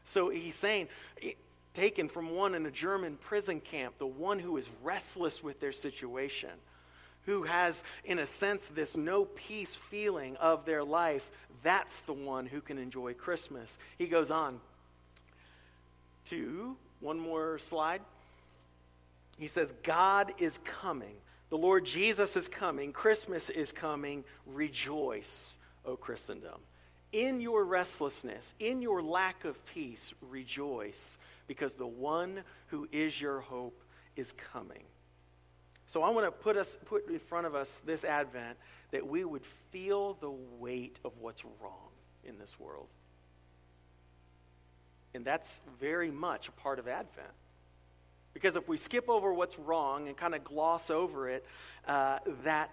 So 0.04 0.30
he's 0.30 0.56
saying, 0.56 0.88
taken 1.72 2.08
from 2.08 2.30
one 2.34 2.54
in 2.56 2.66
a 2.66 2.70
German 2.70 3.16
prison 3.16 3.60
camp, 3.60 3.98
the 3.98 4.06
one 4.06 4.40
who 4.40 4.56
is 4.56 4.68
restless 4.82 5.44
with 5.44 5.60
their 5.60 5.70
situation, 5.70 6.50
who 7.26 7.44
has, 7.44 7.84
in 8.04 8.18
a 8.18 8.26
sense, 8.26 8.66
this 8.66 8.96
no 8.96 9.24
peace 9.24 9.76
feeling 9.76 10.36
of 10.38 10.64
their 10.64 10.82
life, 10.82 11.30
that's 11.62 12.02
the 12.02 12.12
one 12.12 12.46
who 12.46 12.60
can 12.60 12.78
enjoy 12.78 13.14
Christmas. 13.14 13.78
He 13.98 14.08
goes 14.08 14.30
on 14.30 14.60
to 16.26 16.76
one 17.00 17.18
more 17.20 17.58
slide. 17.58 18.00
He 19.38 19.46
says, 19.46 19.72
God 19.82 20.32
is 20.38 20.58
coming. 20.58 21.14
The 21.50 21.58
Lord 21.58 21.86
Jesus 21.86 22.36
is 22.36 22.48
coming. 22.48 22.92
Christmas 22.92 23.50
is 23.50 23.72
coming. 23.72 24.24
Rejoice, 24.46 25.58
O 25.84 25.96
Christendom. 25.96 26.60
In 27.12 27.40
your 27.40 27.64
restlessness, 27.64 28.54
in 28.60 28.82
your 28.82 29.00
lack 29.00 29.44
of 29.44 29.64
peace, 29.66 30.14
rejoice 30.20 31.18
because 31.46 31.74
the 31.74 31.86
one 31.86 32.40
who 32.66 32.86
is 32.92 33.18
your 33.18 33.40
hope 33.40 33.82
is 34.16 34.32
coming. 34.32 34.84
So 35.86 36.02
I 36.02 36.10
want 36.10 36.26
to 36.26 36.30
put 36.30 36.58
us 36.58 36.76
put 36.76 37.08
in 37.08 37.18
front 37.18 37.46
of 37.46 37.54
us 37.54 37.80
this 37.80 38.04
advent 38.04 38.58
that 38.90 39.06
we 39.06 39.24
would 39.24 39.44
feel 39.44 40.14
the 40.14 40.30
weight 40.30 41.00
of 41.04 41.12
what's 41.18 41.44
wrong 41.44 41.88
in 42.24 42.38
this 42.38 42.60
world. 42.60 42.88
And 45.14 45.24
that's 45.24 45.62
very 45.80 46.10
much 46.10 46.48
a 46.48 46.52
part 46.52 46.78
of 46.78 46.88
advent. 46.88 47.28
Because 48.38 48.54
if 48.54 48.68
we 48.68 48.76
skip 48.76 49.08
over 49.08 49.32
what's 49.32 49.58
wrong 49.58 50.06
and 50.06 50.16
kind 50.16 50.32
of 50.32 50.44
gloss 50.44 50.90
over 50.90 51.28
it, 51.28 51.44
uh, 51.88 52.20
that, 52.44 52.70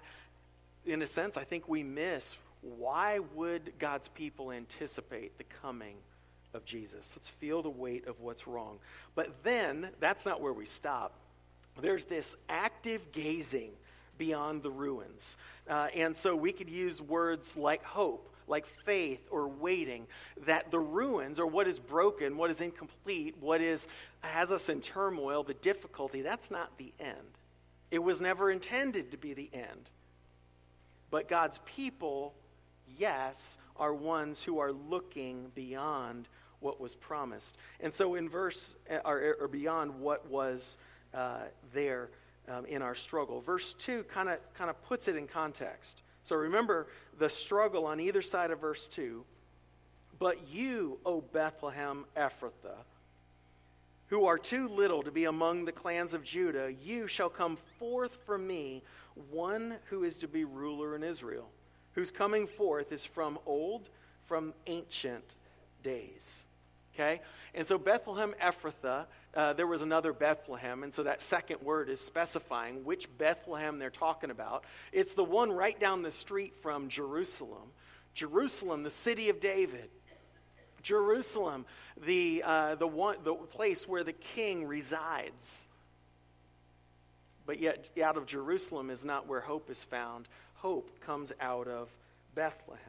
in 0.85 1.01
a 1.01 1.07
sense, 1.07 1.37
I 1.37 1.43
think 1.43 1.67
we 1.67 1.81
miss 1.81 2.37
why 2.77 3.19
would 3.33 3.73
God's 3.79 4.07
people 4.09 4.51
anticipate 4.51 5.39
the 5.39 5.43
coming 5.43 5.95
of 6.53 6.65
Jesus? 6.65 7.13
Let's 7.15 7.27
feel 7.27 7.63
the 7.63 7.69
weight 7.69 8.05
of 8.07 8.19
what's 8.21 8.47
wrong. 8.47 8.77
But 9.15 9.43
then, 9.43 9.89
that's 9.99 10.23
not 10.23 10.39
where 10.39 10.53
we 10.53 10.67
stop. 10.67 11.13
There's 11.81 12.05
this 12.05 12.45
active 12.47 13.11
gazing 13.11 13.71
beyond 14.19 14.61
the 14.61 14.69
ruins. 14.69 15.35
Uh, 15.67 15.87
and 15.95 16.15
so 16.15 16.35
we 16.35 16.51
could 16.51 16.69
use 16.69 17.01
words 17.01 17.57
like 17.57 17.83
hope, 17.83 18.34
like 18.47 18.65
faith, 18.65 19.27
or 19.31 19.47
waiting, 19.47 20.07
that 20.45 20.71
the 20.71 20.79
ruins, 20.79 21.39
or 21.39 21.47
what 21.47 21.67
is 21.67 21.79
broken, 21.79 22.37
what 22.37 22.51
is 22.51 22.61
incomplete, 22.61 23.35
what 23.39 23.61
is, 23.61 23.87
has 24.21 24.51
us 24.51 24.69
in 24.69 24.81
turmoil, 24.81 25.43
the 25.43 25.53
difficulty, 25.55 26.21
that's 26.21 26.51
not 26.51 26.77
the 26.77 26.93
end. 26.99 27.37
It 27.91 27.99
was 27.99 28.21
never 28.21 28.51
intended 28.51 29.11
to 29.11 29.17
be 29.17 29.33
the 29.33 29.49
end. 29.53 29.89
But 31.09 31.27
God's 31.27 31.59
people, 31.65 32.33
yes, 32.97 33.57
are 33.77 33.93
ones 33.93 34.43
who 34.43 34.59
are 34.59 34.71
looking 34.71 35.51
beyond 35.55 36.27
what 36.59 36.81
was 36.81 36.95
promised. 36.95 37.57
And 37.79 37.93
so 37.93 38.15
in 38.15 38.27
verse, 38.27 38.75
uh, 38.89 38.99
or, 39.05 39.37
or 39.39 39.47
beyond 39.47 39.99
what 39.99 40.29
was 40.29 40.77
uh, 41.13 41.41
there 41.73 42.09
um, 42.49 42.65
in 42.65 42.81
our 42.81 42.95
struggle. 42.95 43.39
Verse 43.41 43.73
2 43.73 44.03
kind 44.03 44.29
of 44.29 44.39
kind 44.53 44.69
of 44.69 44.81
puts 44.83 45.07
it 45.07 45.15
in 45.15 45.27
context. 45.27 46.03
So 46.23 46.35
remember 46.35 46.87
the 47.17 47.29
struggle 47.29 47.85
on 47.85 47.99
either 47.99 48.21
side 48.21 48.51
of 48.51 48.59
verse 48.59 48.87
2. 48.87 49.23
But 50.17 50.47
you, 50.49 50.99
O 51.05 51.21
Bethlehem 51.21 52.05
Ephrathah, 52.15 52.83
who 54.07 54.25
are 54.25 54.37
too 54.37 54.67
little 54.67 55.03
to 55.03 55.11
be 55.11 55.25
among 55.25 55.65
the 55.65 55.71
clans 55.71 56.13
of 56.13 56.23
Judah, 56.23 56.71
you 56.83 57.07
shall 57.07 57.29
come 57.29 57.57
forth 57.79 58.19
from 58.25 58.45
me 58.47 58.83
one 59.31 59.75
who 59.89 60.03
is 60.03 60.17
to 60.17 60.27
be 60.27 60.43
ruler 60.43 60.95
in 60.95 61.03
Israel, 61.03 61.49
whose 61.93 62.11
coming 62.11 62.47
forth 62.47 62.91
is 62.91 63.03
from 63.03 63.39
old, 63.45 63.89
from 64.23 64.53
ancient 64.67 65.35
days. 65.83 66.45
Okay? 66.93 67.21
And 67.53 67.65
so 67.65 67.77
Bethlehem 67.77 68.33
Ephrathah 68.41 69.05
uh, 69.35 69.53
there 69.53 69.67
was 69.67 69.81
another 69.81 70.13
Bethlehem, 70.13 70.83
and 70.83 70.93
so 70.93 71.03
that 71.03 71.21
second 71.21 71.61
word 71.61 71.89
is 71.89 71.99
specifying 71.99 72.85
which 72.85 73.09
Bethlehem 73.17 73.79
they're 73.79 73.89
talking 73.89 74.29
about. 74.29 74.63
It's 74.91 75.13
the 75.13 75.23
one 75.23 75.51
right 75.51 75.77
down 75.79 76.03
the 76.03 76.11
street 76.11 76.55
from 76.55 76.87
Jerusalem. 76.87 77.69
Jerusalem, 78.13 78.83
the 78.83 78.89
city 78.89 79.29
of 79.29 79.39
David. 79.39 79.89
Jerusalem, 80.81 81.65
the, 82.05 82.43
uh, 82.45 82.75
the, 82.75 82.87
one, 82.87 83.17
the 83.23 83.33
place 83.33 83.87
where 83.87 84.03
the 84.03 84.13
king 84.13 84.65
resides. 84.67 85.67
But 87.45 87.59
yet, 87.59 87.89
out 88.03 88.17
of 88.17 88.25
Jerusalem 88.25 88.89
is 88.89 89.03
not 89.03 89.27
where 89.27 89.41
hope 89.41 89.69
is 89.69 89.83
found. 89.83 90.27
Hope 90.55 90.99
comes 91.01 91.33
out 91.41 91.67
of 91.67 91.89
Bethlehem. 92.35 92.79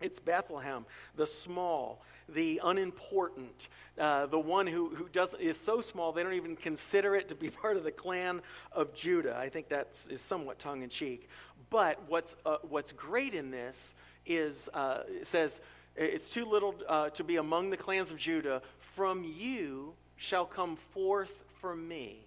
It's 0.00 0.20
Bethlehem, 0.20 0.84
the 1.16 1.26
small, 1.26 2.02
the 2.28 2.60
unimportant, 2.62 3.68
uh, 3.98 4.26
the 4.26 4.38
one 4.38 4.66
who, 4.66 4.90
who 4.90 5.08
does, 5.08 5.34
is 5.34 5.58
so 5.58 5.80
small 5.80 6.12
they 6.12 6.22
don't 6.22 6.34
even 6.34 6.56
consider 6.56 7.14
it 7.16 7.28
to 7.28 7.34
be 7.34 7.50
part 7.62 7.76
of 7.76 7.84
the 7.84 7.92
clan 7.92 8.42
of 8.72 8.94
Judah. 8.94 9.36
I 9.36 9.48
think 9.48 9.68
that 9.68 9.88
is 10.10 10.20
somewhat 10.20 10.58
tongue 10.58 10.82
in 10.82 10.88
cheek. 10.88 11.28
But 11.70 12.00
what's, 12.08 12.36
uh, 12.46 12.58
what's 12.62 12.92
great 12.92 13.34
in 13.34 13.50
this 13.50 13.94
is 14.26 14.68
uh, 14.74 15.02
it 15.08 15.26
says, 15.26 15.60
It's 15.96 16.30
too 16.30 16.44
little 16.44 16.74
uh, 16.88 17.10
to 17.10 17.24
be 17.24 17.36
among 17.36 17.70
the 17.70 17.76
clans 17.76 18.10
of 18.10 18.18
Judah. 18.18 18.62
From 18.78 19.24
you 19.24 19.94
shall 20.16 20.44
come 20.44 20.76
forth 20.76 21.44
for 21.60 21.74
me. 21.74 22.26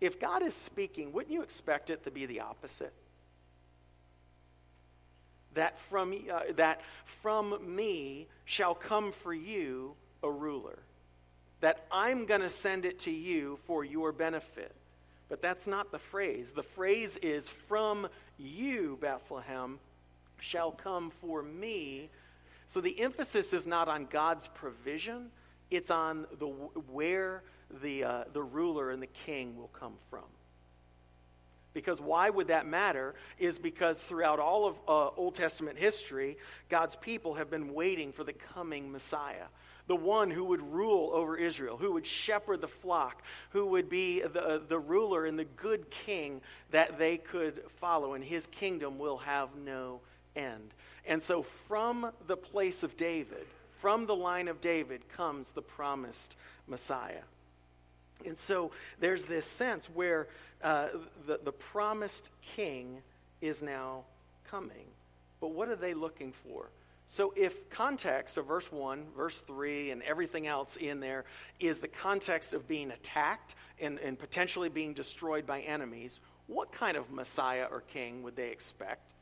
If 0.00 0.20
God 0.20 0.42
is 0.42 0.54
speaking, 0.54 1.12
wouldn't 1.12 1.32
you 1.32 1.42
expect 1.42 1.90
it 1.90 2.04
to 2.04 2.10
be 2.10 2.26
the 2.26 2.40
opposite? 2.40 2.92
That 5.58 5.78
from, 5.78 6.14
uh, 6.32 6.40
that 6.54 6.80
from 7.04 7.74
me 7.74 8.28
shall 8.44 8.74
come 8.74 9.10
for 9.10 9.34
you 9.34 9.94
a 10.22 10.30
ruler. 10.30 10.78
That 11.60 11.84
I'm 11.90 12.26
going 12.26 12.42
to 12.42 12.48
send 12.48 12.84
it 12.84 13.00
to 13.00 13.10
you 13.10 13.58
for 13.66 13.84
your 13.84 14.12
benefit. 14.12 14.72
But 15.28 15.42
that's 15.42 15.66
not 15.66 15.90
the 15.90 15.98
phrase. 15.98 16.52
The 16.52 16.62
phrase 16.62 17.16
is, 17.16 17.48
From 17.48 18.08
you, 18.38 18.98
Bethlehem, 19.00 19.80
shall 20.40 20.70
come 20.70 21.10
for 21.10 21.42
me. 21.42 22.08
So 22.66 22.80
the 22.80 23.00
emphasis 23.00 23.52
is 23.52 23.66
not 23.66 23.88
on 23.88 24.06
God's 24.06 24.46
provision, 24.46 25.30
it's 25.70 25.90
on 25.90 26.26
the, 26.38 26.46
where 26.46 27.42
the, 27.82 28.04
uh, 28.04 28.24
the 28.32 28.42
ruler 28.42 28.90
and 28.90 29.02
the 29.02 29.08
king 29.08 29.56
will 29.56 29.70
come 29.72 29.94
from. 30.08 30.24
Because 31.78 32.00
why 32.00 32.28
would 32.28 32.48
that 32.48 32.66
matter? 32.66 33.14
Is 33.38 33.56
because 33.60 34.02
throughout 34.02 34.40
all 34.40 34.66
of 34.66 34.74
uh, 34.88 35.10
Old 35.16 35.36
Testament 35.36 35.78
history, 35.78 36.36
God's 36.68 36.96
people 36.96 37.34
have 37.34 37.50
been 37.50 37.72
waiting 37.72 38.10
for 38.10 38.24
the 38.24 38.32
coming 38.32 38.90
Messiah. 38.90 39.46
The 39.86 39.94
one 39.94 40.32
who 40.32 40.46
would 40.46 40.60
rule 40.60 41.12
over 41.14 41.36
Israel, 41.36 41.76
who 41.76 41.92
would 41.92 42.04
shepherd 42.04 42.62
the 42.62 42.66
flock, 42.66 43.22
who 43.50 43.66
would 43.66 43.88
be 43.88 44.22
the, 44.22 44.44
uh, 44.44 44.58
the 44.66 44.80
ruler 44.80 45.24
and 45.24 45.38
the 45.38 45.44
good 45.44 45.88
king 45.88 46.40
that 46.72 46.98
they 46.98 47.16
could 47.16 47.62
follow, 47.78 48.14
and 48.14 48.24
his 48.24 48.48
kingdom 48.48 48.98
will 48.98 49.18
have 49.18 49.50
no 49.54 50.00
end. 50.34 50.74
And 51.06 51.22
so, 51.22 51.44
from 51.44 52.10
the 52.26 52.36
place 52.36 52.82
of 52.82 52.96
David, 52.96 53.46
from 53.78 54.06
the 54.06 54.16
line 54.16 54.48
of 54.48 54.60
David, 54.60 55.08
comes 55.10 55.52
the 55.52 55.62
promised 55.62 56.36
Messiah. 56.66 57.22
And 58.26 58.36
so, 58.36 58.72
there's 58.98 59.26
this 59.26 59.46
sense 59.46 59.86
where 59.88 60.26
uh, 60.62 60.88
the, 61.26 61.40
the 61.44 61.52
promised 61.52 62.32
king 62.54 63.02
is 63.40 63.62
now 63.62 64.04
coming. 64.50 64.86
But 65.40 65.52
what 65.52 65.68
are 65.68 65.76
they 65.76 65.94
looking 65.94 66.32
for? 66.32 66.68
So, 67.10 67.32
if 67.36 67.70
context 67.70 68.36
of 68.36 68.46
verse 68.46 68.70
1, 68.70 69.06
verse 69.16 69.40
3, 69.40 69.92
and 69.92 70.02
everything 70.02 70.46
else 70.46 70.76
in 70.76 71.00
there 71.00 71.24
is 71.58 71.78
the 71.78 71.88
context 71.88 72.52
of 72.52 72.68
being 72.68 72.90
attacked 72.90 73.54
and, 73.80 73.98
and 74.00 74.18
potentially 74.18 74.68
being 74.68 74.92
destroyed 74.92 75.46
by 75.46 75.60
enemies, 75.60 76.20
what 76.48 76.70
kind 76.70 76.98
of 76.98 77.10
Messiah 77.10 77.66
or 77.70 77.80
king 77.80 78.22
would 78.24 78.36
they 78.36 78.50
expect? 78.50 79.14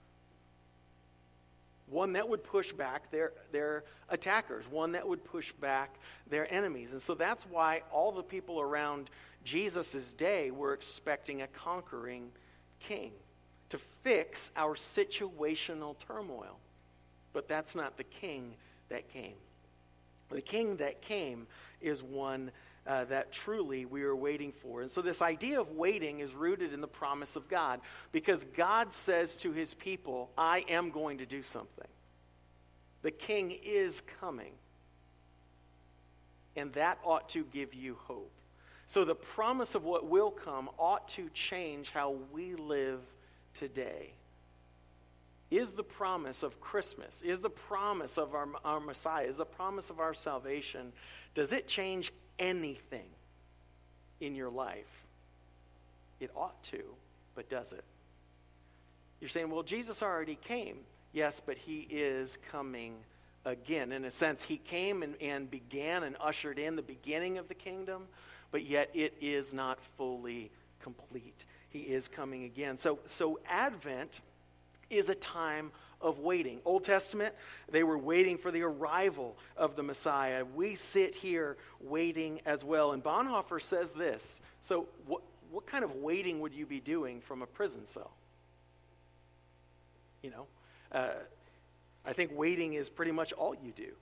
One 1.88 2.14
that 2.14 2.29
would 2.29 2.42
push 2.42 2.72
back 2.72 3.12
their, 3.12 3.33
their 3.53 3.85
attackers, 4.09 4.68
one 4.68 4.92
that 4.92 5.07
would 5.07 5.22
push 5.22 5.53
back 5.53 5.94
their 6.29 6.53
enemies. 6.53 6.92
And 6.92 7.01
so 7.01 7.14
that's 7.14 7.44
why 7.44 7.83
all 7.92 8.11
the 8.11 8.22
people 8.25 8.61
around 8.61 9.11
Jesus' 9.47 10.13
day, 10.13 10.51
we're 10.51 10.75
expecting 10.75 11.41
a 11.41 11.47
conquering 11.47 12.31
king 12.81 13.13
to 13.71 13.79
fix 13.79 14.53
our 14.57 14.75
situational 14.75 15.99
turmoil. 15.99 16.59
But 17.33 17.49
that's 17.49 17.75
not 17.75 17.97
the 17.97 18.05
king 18.05 18.55
that 18.89 19.11
came. 19.13 19.37
The 20.31 20.43
king 20.43 20.77
that 20.77 21.01
came 21.01 21.47
is 21.81 22.03
one 22.03 22.51
uh, 22.87 23.05
that 23.05 23.33
truly 23.33 23.85
we 23.85 24.03
are 24.03 24.15
waiting 24.15 24.53
for. 24.53 24.81
And 24.81 24.91
so, 24.91 25.03
this 25.03 25.23
idea 25.23 25.61
of 25.61 25.73
waiting 25.73 26.21
is 26.21 26.35
rooted 26.35 26.73
in 26.73 26.81
the 26.81 26.89
promise 26.89 27.37
of 27.37 27.49
God 27.49 27.81
because 28.13 28.45
God 28.45 28.93
says 28.93 29.37
to 29.37 29.53
his 29.53 29.75
people, 29.75 30.31
I 30.37 30.65
am 30.69 30.91
going 30.91 31.19
to 31.19 31.27
do 31.27 31.43
something. 31.43 31.89
The 33.03 33.11
king 33.11 33.57
is 33.65 34.01
coming. 34.01 34.53
And 36.57 36.73
that 36.73 36.99
ought 37.05 37.29
to 37.31 37.45
give 37.45 37.75
you 37.75 37.97
hope. 38.05 38.33
So 38.87 39.05
the 39.05 39.14
promise 39.14 39.75
of 39.75 39.85
what 39.85 40.07
will 40.07 40.31
come 40.31 40.68
ought 40.79 41.09
to 41.09 41.29
change 41.31 41.90
how 41.90 42.16
we 42.33 42.55
live 42.55 43.01
today. 43.55 44.11
Is 45.51 45.72
the 45.72 45.85
promise 45.85 46.42
of 46.42 46.61
Christmas, 46.61 47.22
is 47.22 47.38
the 47.38 47.51
promise 47.51 48.18
of 48.18 48.35
our, 48.35 48.49
our 48.64 48.81
Messiah, 48.81 49.27
is 49.27 49.38
the 49.38 49.44
promise 49.44 49.90
of 49.90 50.01
our 50.01 50.12
salvation, 50.12 50.92
does 51.35 51.53
it 51.53 51.68
change 51.68 52.12
anything 52.38 53.07
in 54.20 54.35
your 54.35 54.51
life? 54.51 55.05
It 56.18 56.31
ought 56.35 56.61
to, 56.64 56.83
but 57.35 57.49
does 57.49 57.72
it? 57.72 57.85
You're 59.20 59.29
saying, 59.29 59.51
well, 59.51 59.62
Jesus 59.62 60.03
already 60.03 60.35
came. 60.35 60.79
Yes, 61.12 61.40
but 61.40 61.59
he 61.59 61.87
is 61.88 62.37
coming 62.51 62.94
again. 63.44 63.92
In 63.92 64.05
a 64.05 64.11
sense, 64.11 64.42
he 64.42 64.59
came 64.59 65.03
and, 65.03 65.14
and 65.22 65.51
began 65.51 66.03
and 66.03 66.16
ushered 66.20 66.59
in 66.59 66.77
the 66.77 66.83
beginning 66.83 67.38
of 67.38 67.49
the 67.49 67.55
kingdom, 67.55 68.03
but 68.51 68.65
yet 68.65 68.91
it 68.95 69.15
is 69.21 69.53
not 69.53 69.83
fully 69.97 70.51
complete. 70.81 71.45
He 71.69 71.81
is 71.81 72.09
coming 72.09 72.45
again. 72.45 72.79
So, 72.79 73.01
so 73.05 73.39
Advent 73.49 74.21
is 74.91 75.09
a 75.09 75.15
time 75.15 75.73
of 76.01 76.21
waiting. 76.21 76.61
Old 76.65 76.85
Testament, 76.85 77.35
they 77.71 77.83
were 77.83 77.99
waiting 77.99 78.39
for 78.39 78.51
the 78.51 78.63
arrival 78.63 79.37
of 79.57 79.77
the 79.77 79.83
Messiah. 79.83 80.45
We 80.45 80.75
sit 80.75 81.15
here 81.15 81.57
waiting 81.81 82.41
as 82.47 82.63
well. 82.63 82.93
And 82.93 83.03
Bonhoeffer 83.03 83.61
says 83.61 83.93
this. 83.93 84.43
So, 84.61 84.87
what, 85.07 85.23
what 85.51 85.67
kind 85.67 85.85
of 85.85 85.97
waiting 85.97 86.41
would 86.41 86.55
you 86.55 86.67
be 86.67 86.81
doing 86.81 87.21
from 87.21 87.43
a 87.43 87.47
prison 87.47 87.87
cell? 87.87 88.11
You 90.23 90.31
know, 90.31 90.47
uh, 90.93 91.09
I 92.05 92.13
think 92.13 92.33
waiting 92.35 92.75
is 92.75 92.89
pretty 92.89 93.13
much 93.13 93.33
all 93.33 93.55
you 93.55 93.73
do. 93.75 93.93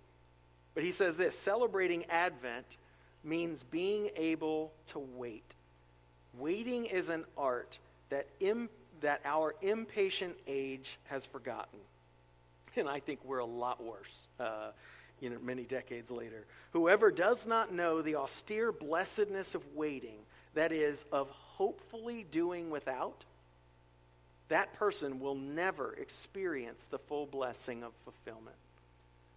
But 0.75 0.83
he 0.83 0.91
says 0.91 1.17
this 1.17 1.39
celebrating 1.39 2.05
Advent 2.07 2.77
means 3.25 3.65
being 3.65 4.11
able 4.17 4.73
to 4.87 4.99
wait. 4.99 5.55
Waiting 6.39 6.87
is 6.87 7.09
an 7.09 7.25
art 7.37 7.79
that, 8.11 8.27
Im- 8.41 8.71
that 9.01 9.21
our 9.25 9.55
impatient 9.63 10.37
age 10.47 10.99
has 11.05 11.25
forgotten. 11.25 11.79
And 12.77 12.89
I 12.89 13.01
think 13.01 13.21
we're 13.25 13.39
a 13.39 13.45
lot 13.45 13.83
worse, 13.83 14.27
uh, 14.41 14.71
you 15.21 15.31
know, 15.31 15.39
many 15.43 15.63
decades 15.63 16.11
later. 16.11 16.45
Whoever 16.73 17.11
does 17.13 17.47
not 17.47 17.73
know 17.73 18.03
the 18.03 18.17
austere 18.17 18.73
blessedness 18.73 19.55
of 19.55 19.63
waiting, 19.77 20.19
that 20.55 20.73
is, 20.73 21.05
of 21.13 21.29
hopefully 21.31 22.27
doing 22.31 22.71
without, 22.71 23.25
that 24.49 24.73
person 24.75 25.21
will 25.21 25.37
never 25.37 25.95
experience 25.95 26.85
the 26.85 26.99
full 26.99 27.27
blessing 27.27 27.83
of 27.85 27.93
fulfillment. 28.05 28.57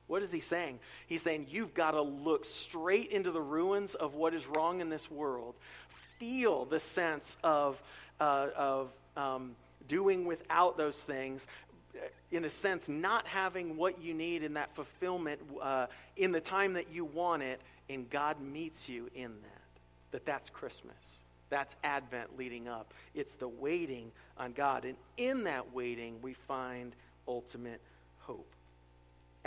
What 0.07 0.23
is 0.23 0.31
he 0.31 0.39
saying? 0.39 0.79
He's 1.07 1.21
saying 1.21 1.47
you've 1.49 1.73
got 1.73 1.91
to 1.91 2.01
look 2.01 2.45
straight 2.45 3.11
into 3.11 3.31
the 3.31 3.41
ruins 3.41 3.93
of 3.95 4.15
what 4.15 4.33
is 4.33 4.47
wrong 4.47 4.79
in 4.79 4.89
this 4.89 5.11
world, 5.11 5.55
feel 6.17 6.65
the 6.65 6.79
sense 6.79 7.37
of, 7.43 7.81
uh, 8.19 8.47
of 8.55 8.91
um, 9.15 9.55
doing 9.87 10.25
without 10.25 10.77
those 10.77 11.01
things, 11.01 11.47
in 12.31 12.45
a 12.45 12.49
sense, 12.49 12.87
not 12.87 13.27
having 13.27 13.77
what 13.77 14.01
you 14.01 14.13
need 14.13 14.43
in 14.43 14.53
that 14.53 14.71
fulfillment 14.73 15.39
uh, 15.61 15.87
in 16.15 16.31
the 16.31 16.41
time 16.41 16.73
that 16.73 16.91
you 16.91 17.05
want 17.05 17.43
it, 17.43 17.59
and 17.89 18.09
God 18.09 18.39
meets 18.39 18.87
you 18.87 19.09
in 19.15 19.31
that. 19.41 19.61
That 20.11 20.25
that's 20.25 20.49
Christmas. 20.49 21.23
That's 21.49 21.75
Advent 21.83 22.37
leading 22.37 22.67
up. 22.67 22.93
It's 23.15 23.35
the 23.35 23.47
waiting 23.47 24.11
on 24.37 24.51
God. 24.51 24.85
And 24.85 24.95
in 25.17 25.45
that 25.45 25.73
waiting, 25.73 26.21
we 26.21 26.33
find 26.33 26.93
ultimate 27.27 27.81
hope. 28.19 28.47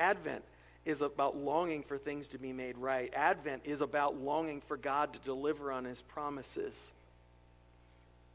Advent 0.00 0.42
is 0.84 1.02
about 1.02 1.36
longing 1.36 1.82
for 1.82 1.98
things 1.98 2.28
to 2.28 2.38
be 2.38 2.52
made 2.52 2.78
right. 2.78 3.12
Advent 3.14 3.62
is 3.64 3.82
about 3.82 4.16
longing 4.16 4.60
for 4.62 4.76
God 4.76 5.12
to 5.12 5.20
deliver 5.20 5.70
on 5.70 5.84
his 5.84 6.00
promises. 6.00 6.92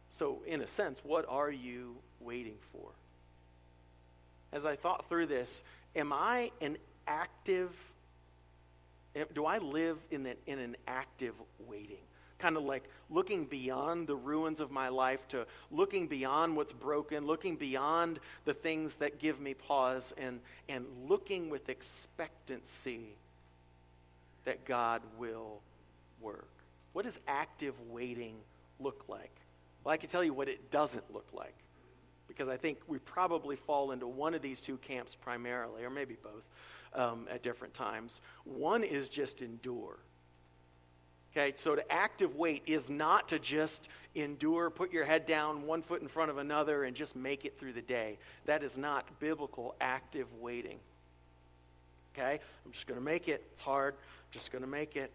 So, 0.07 0.39
in 0.45 0.61
a 0.61 0.67
sense, 0.67 1.01
what 1.03 1.25
are 1.27 1.51
you 1.51 1.95
waiting 2.21 2.57
for? 2.71 2.89
As 4.53 4.65
I 4.65 4.75
thought 4.75 5.09
through 5.09 5.25
this, 5.25 5.63
am 5.95 6.13
I 6.13 6.51
an 6.61 6.77
active, 7.07 7.91
do 9.33 9.45
I 9.45 9.57
live 9.57 9.97
in, 10.11 10.23
the, 10.23 10.37
in 10.45 10.59
an 10.59 10.75
active 10.87 11.33
waiting? 11.67 11.97
Kind 12.45 12.57
of 12.57 12.63
like 12.63 12.83
looking 13.09 13.45
beyond 13.45 14.05
the 14.05 14.15
ruins 14.15 14.59
of 14.59 14.69
my 14.69 14.87
life 14.87 15.27
to 15.27 15.47
looking 15.71 16.05
beyond 16.05 16.55
what's 16.55 16.73
broken, 16.73 17.25
looking 17.25 17.55
beyond 17.55 18.19
the 18.43 18.53
things 18.53 18.97
that 18.97 19.17
give 19.17 19.39
me 19.39 19.55
pause, 19.55 20.13
and, 20.19 20.39
and 20.69 20.85
looking 21.07 21.49
with 21.49 21.69
expectancy 21.69 23.17
that 24.43 24.63
God 24.63 25.01
will 25.17 25.59
work. 26.21 26.47
What 26.93 27.05
does 27.05 27.19
active 27.27 27.73
waiting 27.89 28.35
look 28.79 29.05
like? 29.07 29.31
Well, 29.83 29.91
I 29.91 29.97
can 29.97 30.07
tell 30.07 30.23
you 30.23 30.31
what 30.31 30.47
it 30.47 30.69
doesn't 30.69 31.11
look 31.11 31.27
like. 31.33 31.55
Because 32.27 32.47
I 32.47 32.57
think 32.57 32.77
we 32.87 32.99
probably 32.99 33.55
fall 33.55 33.91
into 33.91 34.05
one 34.05 34.35
of 34.35 34.43
these 34.43 34.61
two 34.61 34.77
camps 34.77 35.15
primarily, 35.15 35.83
or 35.83 35.89
maybe 35.89 36.15
both 36.21 36.47
um, 36.93 37.27
at 37.31 37.41
different 37.41 37.73
times. 37.73 38.21
One 38.43 38.83
is 38.83 39.09
just 39.09 39.41
endure 39.41 39.97
Okay, 41.35 41.51
so 41.55 41.75
to 41.75 41.91
active 41.91 42.35
wait 42.35 42.63
is 42.65 42.89
not 42.89 43.27
to 43.29 43.39
just 43.39 43.89
endure, 44.15 44.69
put 44.69 44.93
your 44.93 45.03
head 45.03 45.25
down, 45.25 45.67
one 45.67 45.81
foot 45.81 46.01
in 46.01 46.07
front 46.07 46.31
of 46.31 46.37
another, 46.37 46.85
and 46.85 46.95
just 46.95 47.13
make 47.13 47.43
it 47.43 47.59
through 47.59 47.73
the 47.73 47.81
day. 47.81 48.17
That 48.45 48.63
is 48.63 48.77
not 48.77 49.19
biblical 49.19 49.75
active 49.81 50.27
waiting. 50.39 50.79
Okay, 52.13 52.39
I'm 52.65 52.71
just 52.71 52.87
going 52.87 52.97
to 52.97 53.03
make 53.03 53.27
it. 53.27 53.43
It's 53.51 53.59
hard. 53.59 53.95
I'm 53.95 54.31
just 54.31 54.53
going 54.53 54.63
to 54.63 54.69
make 54.69 54.95
it. 54.95 55.11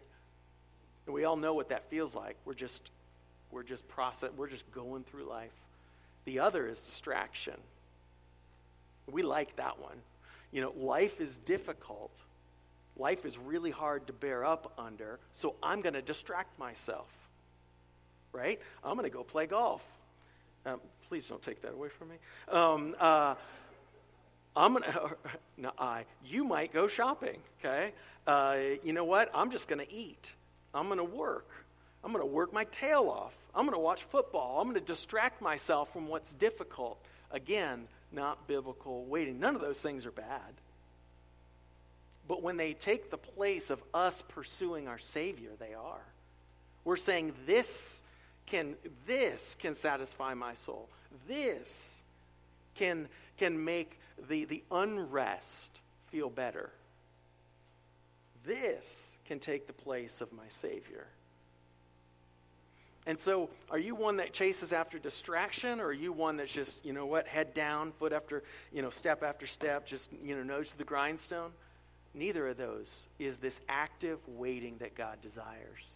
And 1.07 1.15
we 1.15 1.23
all 1.23 1.37
know 1.37 1.55
what 1.55 1.69
that 1.69 1.89
feels 1.89 2.13
like. 2.13 2.37
We're 2.45 2.53
just, 2.53 2.91
we're 3.49 3.63
just 3.63 3.87
process. 3.87 4.29
We're 4.37 4.49
just 4.49 4.71
going 4.71 5.03
through 5.03 5.23
life. 5.23 5.49
The 6.25 6.37
other 6.37 6.67
is 6.67 6.81
distraction. 6.81 7.55
We 9.11 9.23
like 9.23 9.55
that 9.55 9.79
one. 9.79 9.97
You 10.51 10.61
know, 10.61 10.73
life 10.77 11.19
is 11.19 11.37
difficult 11.37 12.11
life 12.97 13.25
is 13.25 13.37
really 13.37 13.71
hard 13.71 14.07
to 14.07 14.13
bear 14.13 14.45
up 14.45 14.73
under, 14.77 15.19
so 15.33 15.55
I'm 15.61 15.81
going 15.81 15.93
to 15.93 16.01
distract 16.01 16.57
myself. 16.59 17.09
Right? 18.33 18.59
I'm 18.83 18.95
going 18.95 19.09
to 19.09 19.15
go 19.15 19.23
play 19.23 19.45
golf. 19.45 19.85
Um, 20.65 20.79
please 21.09 21.27
don't 21.27 21.41
take 21.41 21.61
that 21.63 21.73
away 21.73 21.89
from 21.89 22.09
me. 22.09 22.15
Um, 22.49 22.95
uh, 22.99 23.35
I'm 24.55 24.73
gonna. 24.73 25.11
No, 25.57 25.71
I. 25.77 26.05
You 26.25 26.43
might 26.43 26.73
go 26.73 26.87
shopping. 26.87 27.37
Okay. 27.59 27.93
Uh, 28.25 28.57
you 28.83 28.93
know 28.93 29.03
what? 29.03 29.29
I'm 29.33 29.51
just 29.51 29.67
going 29.67 29.85
to 29.85 29.93
eat. 29.93 30.33
I'm 30.73 30.87
going 30.87 30.97
to 30.97 31.03
work. 31.03 31.47
I'm 32.03 32.11
going 32.11 32.23
to 32.23 32.31
work 32.31 32.51
my 32.51 32.63
tail 32.65 33.09
off. 33.09 33.35
I'm 33.53 33.65
going 33.65 33.75
to 33.75 33.79
watch 33.79 34.03
football. 34.03 34.59
I'm 34.59 34.67
going 34.67 34.79
to 34.79 34.85
distract 34.85 35.41
myself 35.41 35.93
from 35.93 36.07
what's 36.07 36.33
difficult. 36.33 36.99
Again, 37.29 37.87
not 38.11 38.47
biblical 38.47 39.05
waiting. 39.05 39.39
None 39.39 39.55
of 39.55 39.61
those 39.61 39.81
things 39.81 40.05
are 40.05 40.11
bad. 40.11 40.60
But 42.27 42.41
when 42.41 42.57
they 42.57 42.73
take 42.73 43.09
the 43.09 43.17
place 43.17 43.69
of 43.69 43.83
us 43.93 44.21
pursuing 44.21 44.87
our 44.87 44.99
Savior, 44.99 45.51
they 45.59 45.73
are. 45.73 46.01
We're 46.83 46.97
saying 46.97 47.33
this 47.45 48.03
can 48.47 48.75
this 49.05 49.55
can 49.55 49.75
satisfy 49.75 50.33
my 50.33 50.53
soul. 50.53 50.89
This 51.27 52.03
can 52.75 53.07
can 53.37 53.63
make 53.63 53.99
the, 54.29 54.45
the 54.45 54.63
unrest 54.71 55.81
feel 56.07 56.29
better. 56.29 56.69
This 58.45 59.17
can 59.25 59.39
take 59.39 59.67
the 59.67 59.73
place 59.73 60.21
of 60.21 60.31
my 60.33 60.47
Savior. 60.47 61.07
And 63.07 63.19
so, 63.19 63.49
are 63.71 63.79
you 63.79 63.95
one 63.95 64.17
that 64.17 64.31
chases 64.31 64.73
after 64.73 64.99
distraction, 64.99 65.79
or 65.79 65.85
are 65.85 65.93
you 65.93 66.13
one 66.13 66.37
that's 66.37 66.53
just, 66.53 66.85
you 66.85 66.93
know 66.93 67.07
what, 67.07 67.27
head 67.27 67.53
down, 67.55 67.93
foot 67.93 68.13
after, 68.13 68.43
you 68.71 68.83
know, 68.83 68.91
step 68.91 69.23
after 69.23 69.47
step, 69.47 69.87
just, 69.87 70.11
you 70.23 70.35
know, 70.35 70.43
nose 70.43 70.71
to 70.71 70.77
the 70.77 70.83
grindstone? 70.83 71.51
Neither 72.13 72.49
of 72.49 72.57
those 72.57 73.07
is 73.19 73.37
this 73.37 73.61
active 73.69 74.19
waiting 74.27 74.77
that 74.79 74.95
God 74.95 75.21
desires. 75.21 75.95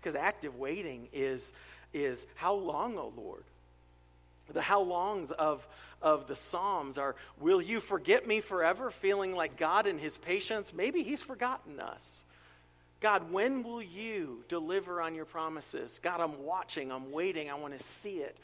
Because 0.00 0.14
active 0.16 0.58
waiting 0.58 1.08
is, 1.12 1.52
is 1.92 2.26
how 2.36 2.54
long, 2.54 2.98
O 2.98 3.12
Lord? 3.16 3.44
The 4.52 4.60
how 4.60 4.82
longs 4.82 5.30
of, 5.30 5.66
of 6.02 6.26
the 6.26 6.36
Psalms 6.36 6.98
are, 6.98 7.16
will 7.40 7.62
you 7.62 7.80
forget 7.80 8.26
me 8.26 8.40
forever? 8.40 8.90
Feeling 8.90 9.34
like 9.34 9.56
God 9.56 9.86
in 9.86 9.98
his 9.98 10.18
patience, 10.18 10.74
maybe 10.74 11.02
he's 11.02 11.22
forgotten 11.22 11.80
us. 11.80 12.24
God, 13.00 13.32
when 13.32 13.62
will 13.62 13.82
you 13.82 14.44
deliver 14.48 15.00
on 15.00 15.14
your 15.14 15.24
promises? 15.24 16.00
God, 16.02 16.20
I'm 16.20 16.44
watching, 16.44 16.92
I'm 16.92 17.12
waiting, 17.12 17.50
I 17.50 17.54
want 17.54 17.76
to 17.76 17.82
see 17.82 18.18
it. 18.18 18.36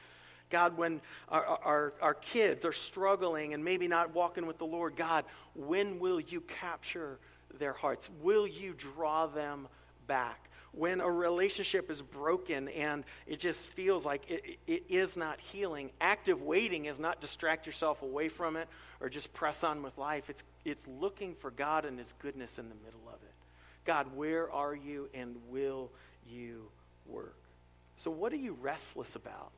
God, 0.50 0.76
when 0.76 1.00
our, 1.28 1.44
our, 1.44 1.92
our 2.02 2.14
kids 2.14 2.64
are 2.64 2.72
struggling 2.72 3.54
and 3.54 3.64
maybe 3.64 3.88
not 3.88 4.14
walking 4.14 4.46
with 4.46 4.58
the 4.58 4.66
Lord, 4.66 4.96
God, 4.96 5.24
when 5.54 6.00
will 6.00 6.20
you 6.20 6.40
capture 6.40 7.18
their 7.58 7.72
hearts? 7.72 8.08
Will 8.22 8.46
you 8.46 8.74
draw 8.76 9.26
them 9.26 9.68
back? 10.06 10.48
When 10.72 11.00
a 11.00 11.10
relationship 11.10 11.90
is 11.90 12.00
broken 12.00 12.68
and 12.68 13.04
it 13.26 13.40
just 13.40 13.68
feels 13.68 14.06
like 14.06 14.22
it, 14.28 14.58
it 14.66 14.84
is 14.88 15.16
not 15.16 15.40
healing, 15.40 15.90
active 16.00 16.42
waiting 16.42 16.84
is 16.84 17.00
not 17.00 17.20
distract 17.20 17.66
yourself 17.66 18.02
away 18.02 18.28
from 18.28 18.56
it 18.56 18.68
or 19.00 19.08
just 19.08 19.32
press 19.32 19.64
on 19.64 19.82
with 19.82 19.98
life. 19.98 20.30
It's, 20.30 20.44
it's 20.64 20.86
looking 20.86 21.34
for 21.34 21.50
God 21.50 21.84
and 21.84 21.98
His 21.98 22.12
goodness 22.20 22.58
in 22.58 22.68
the 22.68 22.76
middle 22.84 23.08
of 23.08 23.14
it. 23.14 23.34
God, 23.84 24.14
where 24.14 24.50
are 24.52 24.74
you 24.74 25.08
and 25.14 25.36
will 25.48 25.90
you 26.28 26.68
work? 27.06 27.36
So, 27.96 28.10
what 28.10 28.32
are 28.32 28.36
you 28.36 28.56
restless 28.60 29.16
about? 29.16 29.50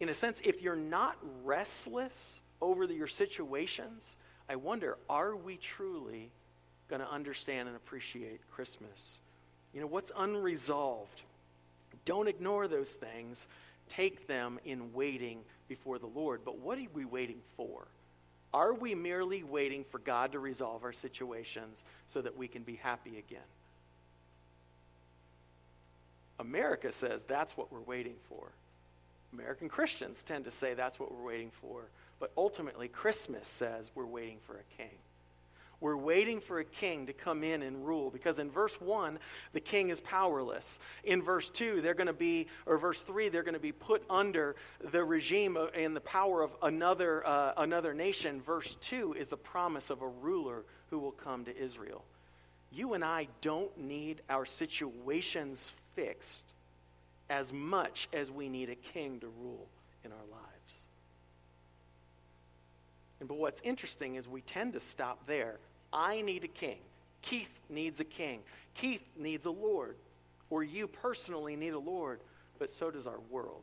In 0.00 0.08
a 0.08 0.14
sense, 0.14 0.40
if 0.40 0.62
you're 0.62 0.74
not 0.76 1.16
restless 1.44 2.42
over 2.60 2.84
your 2.84 3.06
situations, 3.06 4.16
I 4.48 4.56
wonder, 4.56 4.98
are 5.08 5.36
we 5.36 5.56
truly 5.56 6.30
going 6.88 7.00
to 7.00 7.10
understand 7.10 7.68
and 7.68 7.76
appreciate 7.76 8.40
Christmas? 8.50 9.20
You 9.72 9.80
know, 9.80 9.86
what's 9.86 10.10
unresolved? 10.16 11.22
Don't 12.04 12.28
ignore 12.28 12.66
those 12.66 12.94
things. 12.94 13.46
Take 13.88 14.26
them 14.26 14.58
in 14.64 14.92
waiting 14.92 15.40
before 15.68 15.98
the 15.98 16.06
Lord. 16.06 16.40
But 16.44 16.58
what 16.58 16.78
are 16.78 16.86
we 16.92 17.04
waiting 17.04 17.40
for? 17.56 17.86
Are 18.52 18.74
we 18.74 18.94
merely 18.94 19.44
waiting 19.44 19.84
for 19.84 19.98
God 19.98 20.32
to 20.32 20.40
resolve 20.40 20.82
our 20.82 20.92
situations 20.92 21.84
so 22.06 22.20
that 22.22 22.36
we 22.36 22.48
can 22.48 22.62
be 22.62 22.76
happy 22.76 23.18
again? 23.18 23.40
America 26.40 26.90
says 26.90 27.22
that's 27.22 27.56
what 27.56 27.70
we're 27.70 27.80
waiting 27.80 28.16
for. 28.28 28.50
American 29.32 29.68
Christians 29.68 30.22
tend 30.22 30.44
to 30.44 30.50
say 30.50 30.74
that's 30.74 30.98
what 30.98 31.14
we're 31.14 31.24
waiting 31.26 31.50
for. 31.50 31.88
But 32.18 32.32
ultimately, 32.36 32.88
Christmas 32.88 33.48
says 33.48 33.90
we're 33.94 34.06
waiting 34.06 34.38
for 34.40 34.56
a 34.56 34.76
king. 34.76 34.98
We're 35.80 35.96
waiting 35.96 36.40
for 36.40 36.58
a 36.58 36.64
king 36.64 37.06
to 37.06 37.14
come 37.14 37.42
in 37.42 37.62
and 37.62 37.86
rule 37.86 38.10
because 38.10 38.38
in 38.38 38.50
verse 38.50 38.78
1, 38.78 39.18
the 39.52 39.60
king 39.60 39.88
is 39.88 39.98
powerless. 39.98 40.78
In 41.04 41.22
verse 41.22 41.48
2, 41.48 41.80
they're 41.80 41.94
going 41.94 42.06
to 42.06 42.12
be, 42.12 42.48
or 42.66 42.76
verse 42.76 43.00
3, 43.00 43.30
they're 43.30 43.42
going 43.42 43.54
to 43.54 43.60
be 43.60 43.72
put 43.72 44.02
under 44.10 44.56
the 44.90 45.02
regime 45.02 45.56
and 45.74 45.96
the 45.96 46.02
power 46.02 46.42
of 46.42 46.54
another, 46.62 47.26
uh, 47.26 47.54
another 47.56 47.94
nation. 47.94 48.42
Verse 48.42 48.74
2 48.82 49.14
is 49.14 49.28
the 49.28 49.38
promise 49.38 49.88
of 49.88 50.02
a 50.02 50.08
ruler 50.08 50.64
who 50.90 50.98
will 50.98 51.12
come 51.12 51.46
to 51.46 51.56
Israel. 51.56 52.04
you 52.70 52.92
and 52.92 53.02
I 53.02 53.28
don't 53.40 53.76
need 53.78 54.20
our 54.28 54.44
situations 54.44 55.72
fixed 55.94 56.52
as 57.30 57.52
much 57.52 58.08
as 58.12 58.30
we 58.30 58.48
need 58.48 58.68
a 58.68 58.74
king 58.74 59.20
to 59.20 59.28
rule 59.40 59.68
in 60.04 60.10
our 60.12 60.18
lives. 60.30 60.82
And 63.20 63.28
but 63.28 63.38
what's 63.38 63.60
interesting 63.60 64.16
is 64.16 64.28
we 64.28 64.40
tend 64.40 64.72
to 64.74 64.80
stop 64.80 65.26
there. 65.26 65.56
I 65.92 66.20
need 66.22 66.44
a 66.44 66.48
king. 66.48 66.78
Keith 67.22 67.60
needs 67.68 68.00
a 68.00 68.04
king. 68.04 68.40
Keith 68.74 69.08
needs 69.16 69.46
a 69.46 69.50
Lord. 69.50 69.96
Or 70.48 70.64
you 70.64 70.88
personally 70.88 71.54
need 71.54 71.74
a 71.74 71.78
Lord, 71.78 72.20
but 72.58 72.70
so 72.70 72.90
does 72.90 73.06
our 73.06 73.20
world. 73.30 73.62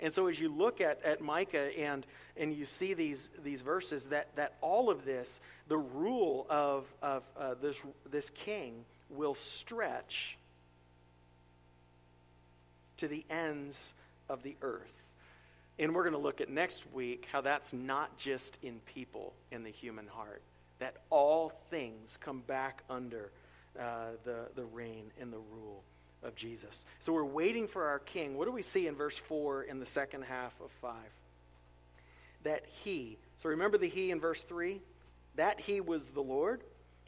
And 0.00 0.12
so 0.12 0.26
as 0.26 0.38
you 0.38 0.48
look 0.48 0.80
at, 0.80 1.02
at 1.02 1.20
Micah 1.20 1.76
and, 1.78 2.06
and 2.36 2.54
you 2.54 2.64
see 2.64 2.94
these, 2.94 3.30
these 3.42 3.62
verses, 3.62 4.06
that, 4.06 4.34
that 4.36 4.54
all 4.60 4.90
of 4.90 5.04
this, 5.04 5.40
the 5.66 5.78
rule 5.78 6.46
of, 6.48 6.86
of 7.02 7.24
uh, 7.36 7.54
this, 7.54 7.80
this 8.08 8.30
king 8.30 8.84
will 9.10 9.34
stretch 9.34 10.37
to 12.98 13.08
the 13.08 13.24
ends 13.30 13.94
of 14.28 14.42
the 14.42 14.56
earth. 14.62 15.04
And 15.78 15.94
we're 15.94 16.02
going 16.02 16.14
to 16.14 16.20
look 16.20 16.40
at 16.40 16.48
next 16.48 16.92
week 16.92 17.28
how 17.30 17.40
that's 17.40 17.72
not 17.72 18.16
just 18.18 18.62
in 18.64 18.80
people, 18.94 19.32
in 19.50 19.62
the 19.62 19.70
human 19.70 20.06
heart, 20.08 20.42
that 20.80 20.96
all 21.10 21.48
things 21.48 22.18
come 22.20 22.40
back 22.40 22.82
under 22.90 23.30
uh, 23.78 24.10
the, 24.24 24.48
the 24.56 24.64
reign 24.64 25.10
and 25.20 25.32
the 25.32 25.38
rule 25.38 25.82
of 26.22 26.34
Jesus. 26.34 26.84
So 26.98 27.12
we're 27.12 27.24
waiting 27.24 27.68
for 27.68 27.86
our 27.86 28.00
king. 28.00 28.36
What 28.36 28.46
do 28.46 28.52
we 28.52 28.62
see 28.62 28.88
in 28.88 28.96
verse 28.96 29.16
4 29.16 29.62
in 29.62 29.78
the 29.78 29.86
second 29.86 30.22
half 30.22 30.52
of 30.60 30.70
5? 30.72 30.94
That 32.42 32.64
he, 32.82 33.18
so 33.38 33.48
remember 33.48 33.78
the 33.78 33.88
he 33.88 34.10
in 34.10 34.18
verse 34.18 34.42
3? 34.42 34.80
That 35.36 35.60
he 35.60 35.80
was 35.80 36.08
the 36.08 36.20
Lord, 36.20 36.62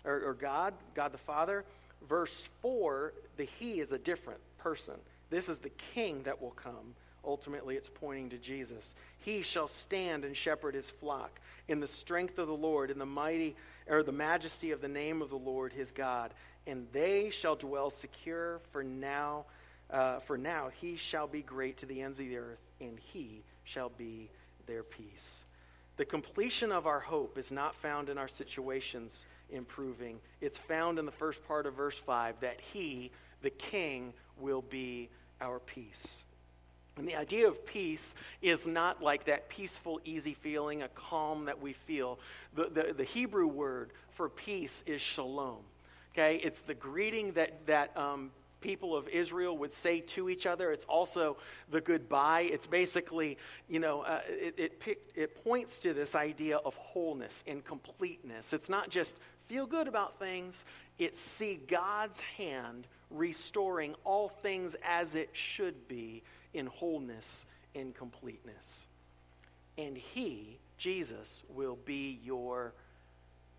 or, 0.05 0.22
or 0.29 0.35
God, 0.35 0.74
God 0.94 1.11
the 1.11 1.18
Father. 1.18 1.64
Verse 2.09 2.48
4, 2.62 3.12
the 3.37 3.44
he 3.44 3.81
is 3.81 3.90
a 3.90 3.98
different 3.98 4.40
person. 4.59 4.94
This 5.30 5.48
is 5.48 5.58
the 5.58 5.70
king 5.94 6.24
that 6.24 6.42
will 6.42 6.50
come. 6.50 6.94
Ultimately, 7.24 7.76
it's 7.76 7.88
pointing 7.88 8.30
to 8.30 8.38
Jesus. 8.38 8.94
He 9.18 9.42
shall 9.42 9.66
stand 9.66 10.24
and 10.24 10.36
shepherd 10.36 10.74
his 10.74 10.90
flock 10.90 11.40
in 11.68 11.80
the 11.80 11.86
strength 11.86 12.38
of 12.38 12.48
the 12.48 12.54
Lord, 12.54 12.90
in 12.90 12.98
the 12.98 13.06
mighty 13.06 13.56
or 13.86 14.02
the 14.02 14.12
majesty 14.12 14.70
of 14.70 14.80
the 14.80 14.88
name 14.88 15.22
of 15.22 15.30
the 15.30 15.36
Lord 15.36 15.72
his 15.72 15.92
God, 15.92 16.32
and 16.66 16.86
they 16.92 17.30
shall 17.30 17.56
dwell 17.56 17.90
secure. 17.90 18.60
For 18.70 18.82
now, 18.82 19.44
uh, 19.90 20.20
for 20.20 20.38
now 20.38 20.70
he 20.80 20.96
shall 20.96 21.26
be 21.26 21.42
great 21.42 21.78
to 21.78 21.86
the 21.86 22.02
ends 22.02 22.18
of 22.18 22.26
the 22.26 22.38
earth, 22.38 22.60
and 22.80 22.98
he 23.12 23.42
shall 23.64 23.90
be 23.90 24.30
their 24.66 24.82
peace. 24.82 25.44
The 25.96 26.04
completion 26.06 26.72
of 26.72 26.86
our 26.86 27.00
hope 27.00 27.36
is 27.36 27.52
not 27.52 27.74
found 27.74 28.08
in 28.08 28.16
our 28.16 28.28
situations 28.28 29.26
improving. 29.50 30.20
It's 30.40 30.56
found 30.56 30.98
in 30.98 31.04
the 31.04 31.12
first 31.12 31.46
part 31.46 31.66
of 31.66 31.74
verse 31.74 31.98
5 31.98 32.40
that 32.40 32.60
he, 32.72 33.10
the 33.42 33.50
king, 33.50 34.14
will 34.38 34.62
be 34.62 35.10
our 35.40 35.59
peace. 35.59 36.24
And 36.96 37.09
the 37.09 37.16
idea 37.16 37.48
of 37.48 37.64
peace 37.64 38.14
is 38.42 38.66
not 38.66 39.03
like 39.03 39.24
that 39.24 39.48
peaceful, 39.48 40.00
easy 40.05 40.35
feeling, 40.35 40.83
a 40.83 40.88
calm 40.88 41.46
that 41.46 41.61
we 41.61 41.72
feel. 41.72 42.18
The, 42.55 42.64
the, 42.64 42.94
the 42.94 43.05
Hebrew 43.05 43.46
word 43.46 43.90
for 44.11 44.29
peace 44.29 44.83
is 44.83 45.00
shalom. 45.00 45.62
Okay? 46.12 46.37
It's 46.37 46.61
the 46.61 46.74
greeting 46.74 47.33
that, 47.33 47.66
that 47.66 47.96
um, 47.96 48.33
people 48.61 48.94
of 48.94 49.09
Israel 49.09 49.57
would 49.59 49.72
say 49.72 50.00
to 50.00 50.29
each 50.29 50.46
other. 50.46 50.72
It's 50.72 50.85
also 50.85 51.37
the 51.70 51.81
goodbye. 51.81 52.42
It's 52.42 52.66
basically, 52.66 53.38
you 53.68 53.81
know, 53.81 54.03
uh, 54.03 54.20
it, 54.29 54.55
it, 54.59 54.81
pick, 54.81 55.03
it 55.14 55.42
points 55.44 55.79
to 55.81 55.94
this 55.94 56.14
idea 56.14 56.59
of 56.59 56.74
wholeness 56.76 57.42
and 57.46 57.64
completeness. 57.64 58.53
It's 58.53 58.68
not 58.68 58.90
just 58.90 59.16
feel 59.46 59.66
good 59.66 59.88
about 59.88 60.18
things, 60.18 60.64
it's 60.98 61.20
see 61.20 61.61
God's 61.66 62.20
hand 62.20 62.87
restoring 63.11 63.94
all 64.05 64.29
things 64.29 64.77
as 64.87 65.14
it 65.14 65.31
should 65.33 65.88
be 65.88 66.23
in 66.55 66.66
wholeness 66.66 67.46
and 67.75 67.94
completeness. 67.94 68.87
And 69.79 69.96
He, 69.96 70.59
Jesus, 70.79 71.42
will 71.55 71.79
be 71.85 72.20
your 72.25 72.73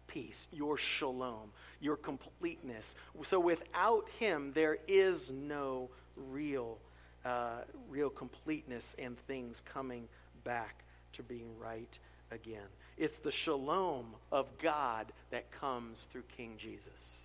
peace, 0.07 0.47
your 0.51 0.77
shalom, 0.77 1.51
your 1.79 1.95
completeness. 1.95 2.95
So 3.23 3.39
without 3.39 4.09
Him, 4.19 4.51
there 4.53 4.77
is 4.87 5.31
no 5.31 5.89
real, 6.15 6.77
uh, 7.25 7.61
real 7.89 8.09
completeness 8.09 8.95
and 8.99 9.17
things 9.17 9.61
coming 9.61 10.07
back 10.43 10.83
to 11.13 11.23
being 11.23 11.57
right 11.59 11.97
again. 12.31 12.67
It's 12.97 13.19
the 13.19 13.31
shalom 13.31 14.07
of 14.31 14.57
God 14.57 15.11
that 15.31 15.51
comes 15.51 16.03
through 16.03 16.23
King 16.37 16.55
Jesus. 16.57 17.23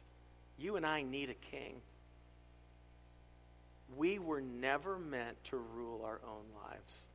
You 0.58 0.76
and 0.76 0.86
I 0.86 1.02
need 1.02 1.28
a 1.30 1.34
king. 1.34 1.74
We 3.94 4.18
were 4.18 4.40
never 4.40 4.98
meant 4.98 5.42
to 5.44 5.56
rule 5.56 6.02
our 6.04 6.20
own 6.24 6.44
lives. 6.64 7.08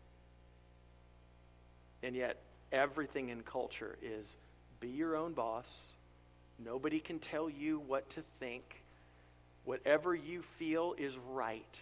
And 2.04 2.16
yet, 2.16 2.38
everything 2.72 3.30
in 3.30 3.42
culture 3.42 3.98
is 4.02 4.38
be 4.80 4.90
your 4.90 5.16
own 5.16 5.34
boss. 5.34 5.94
Nobody 6.64 7.00
can 7.00 7.20
tell 7.20 7.50
you 7.50 7.80
what 7.80 8.10
to 8.12 8.22
think. 8.22 8.84
Whatever 9.66 10.16
you 10.16 10.42
feel 10.42 10.96
is 10.98 11.18
right. 11.18 11.82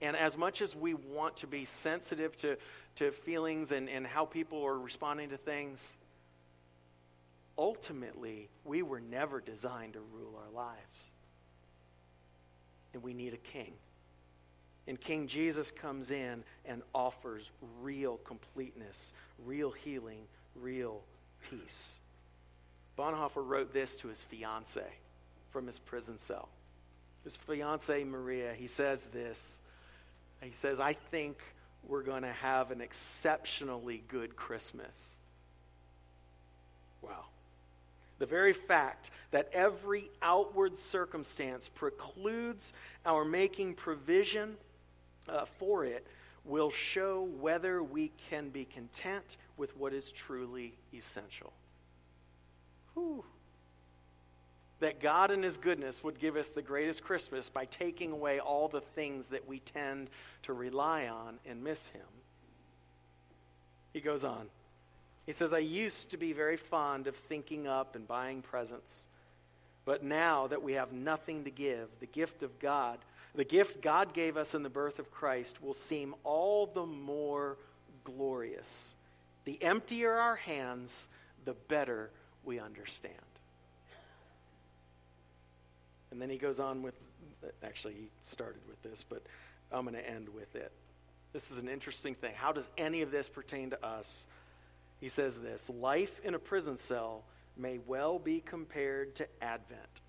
And 0.00 0.16
as 0.16 0.36
much 0.36 0.60
as 0.60 0.76
we 0.76 0.94
want 0.94 1.38
to 1.38 1.46
be 1.46 1.64
sensitive 1.64 2.36
to, 2.38 2.58
to 2.96 3.10
feelings 3.10 3.72
and, 3.72 3.88
and 3.88 4.06
how 4.06 4.26
people 4.26 4.64
are 4.64 4.78
responding 4.78 5.30
to 5.30 5.36
things, 5.36 5.96
ultimately, 7.56 8.48
we 8.64 8.82
were 8.82 9.00
never 9.00 9.40
designed 9.40 9.94
to 9.94 10.00
rule 10.12 10.38
our 10.38 10.52
lives 10.54 11.12
and 12.96 13.04
we 13.04 13.12
need 13.12 13.34
a 13.34 13.36
king. 13.36 13.74
And 14.88 14.98
King 14.98 15.26
Jesus 15.26 15.70
comes 15.70 16.10
in 16.10 16.42
and 16.64 16.80
offers 16.94 17.50
real 17.82 18.16
completeness, 18.24 19.12
real 19.44 19.70
healing, 19.70 20.22
real 20.54 21.02
peace. 21.50 22.00
Bonhoeffer 22.98 23.46
wrote 23.46 23.74
this 23.74 23.96
to 23.96 24.08
his 24.08 24.22
fiance 24.22 24.82
from 25.50 25.66
his 25.66 25.78
prison 25.78 26.16
cell. 26.16 26.48
His 27.22 27.36
fiance, 27.36 28.02
Maria, 28.04 28.54
he 28.54 28.66
says 28.66 29.04
this. 29.06 29.60
He 30.40 30.52
says, 30.52 30.80
I 30.80 30.94
think 30.94 31.36
we're 31.86 32.02
going 32.02 32.22
to 32.22 32.32
have 32.32 32.70
an 32.70 32.80
exceptionally 32.80 34.02
good 34.08 34.36
Christmas. 34.36 35.16
Wow. 37.02 37.26
The 38.18 38.26
very 38.26 38.52
fact 38.52 39.10
that 39.30 39.50
every 39.52 40.10
outward 40.22 40.78
circumstance 40.78 41.68
precludes 41.68 42.72
our 43.04 43.24
making 43.24 43.74
provision 43.74 44.56
uh, 45.28 45.44
for 45.44 45.84
it 45.84 46.06
will 46.44 46.70
show 46.70 47.28
whether 47.40 47.82
we 47.82 48.12
can 48.30 48.48
be 48.48 48.64
content 48.64 49.36
with 49.56 49.76
what 49.76 49.92
is 49.92 50.12
truly 50.12 50.74
essential. 50.94 51.52
Whew. 52.94 53.24
That 54.80 55.00
God 55.00 55.30
in 55.30 55.42
His 55.42 55.56
goodness 55.56 56.04
would 56.04 56.18
give 56.18 56.36
us 56.36 56.50
the 56.50 56.62
greatest 56.62 57.02
Christmas 57.02 57.48
by 57.48 57.64
taking 57.64 58.12
away 58.12 58.38
all 58.38 58.68
the 58.68 58.80
things 58.80 59.28
that 59.28 59.48
we 59.48 59.58
tend 59.60 60.08
to 60.42 60.52
rely 60.52 61.08
on 61.08 61.38
and 61.46 61.64
miss 61.64 61.88
Him. 61.88 62.06
He 63.92 64.00
goes 64.00 64.24
on. 64.24 64.48
He 65.26 65.32
says, 65.32 65.52
I 65.52 65.58
used 65.58 66.12
to 66.12 66.16
be 66.16 66.32
very 66.32 66.56
fond 66.56 67.08
of 67.08 67.16
thinking 67.16 67.66
up 67.66 67.96
and 67.96 68.06
buying 68.06 68.42
presents. 68.42 69.08
But 69.84 70.02
now 70.02 70.46
that 70.46 70.62
we 70.62 70.74
have 70.74 70.92
nothing 70.92 71.44
to 71.44 71.50
give, 71.50 71.88
the 72.00 72.06
gift 72.06 72.42
of 72.42 72.58
God, 72.58 72.98
the 73.34 73.44
gift 73.44 73.82
God 73.82 74.14
gave 74.14 74.36
us 74.36 74.54
in 74.54 74.62
the 74.62 74.70
birth 74.70 74.98
of 74.98 75.10
Christ, 75.10 75.62
will 75.62 75.74
seem 75.74 76.14
all 76.24 76.66
the 76.66 76.86
more 76.86 77.58
glorious. 78.04 78.94
The 79.44 79.62
emptier 79.62 80.12
our 80.12 80.36
hands, 80.36 81.08
the 81.44 81.54
better 81.54 82.10
we 82.44 82.58
understand. 82.58 83.14
And 86.10 86.22
then 86.22 86.30
he 86.30 86.38
goes 86.38 86.60
on 86.60 86.82
with, 86.82 86.94
actually, 87.62 87.94
he 87.94 88.08
started 88.22 88.62
with 88.68 88.82
this, 88.82 89.04
but 89.06 89.22
I'm 89.70 89.82
going 89.82 89.94
to 89.96 90.08
end 90.08 90.28
with 90.28 90.54
it. 90.56 90.72
This 91.32 91.50
is 91.50 91.58
an 91.58 91.68
interesting 91.68 92.14
thing. 92.14 92.32
How 92.34 92.52
does 92.52 92.70
any 92.78 93.02
of 93.02 93.10
this 93.10 93.28
pertain 93.28 93.70
to 93.70 93.84
us? 93.84 94.26
He 95.00 95.08
says 95.08 95.40
this 95.40 95.68
Life 95.70 96.20
in 96.24 96.34
a 96.34 96.38
prison 96.38 96.76
cell 96.76 97.24
may 97.56 97.78
well 97.86 98.18
be 98.18 98.40
compared 98.40 99.14
to 99.16 99.28
Advent. 99.40 100.00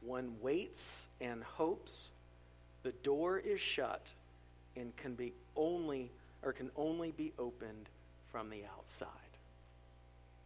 One 0.00 0.34
waits 0.40 1.08
and 1.20 1.42
hopes, 1.42 2.10
the 2.82 2.92
door 2.92 3.38
is 3.38 3.60
shut, 3.60 4.12
and 4.76 4.96
can 4.96 5.14
be 5.14 5.34
only 5.56 6.10
or 6.42 6.52
can 6.52 6.70
only 6.76 7.10
be 7.10 7.32
opened 7.38 7.88
from 8.32 8.48
the 8.50 8.62
outside. 8.76 9.08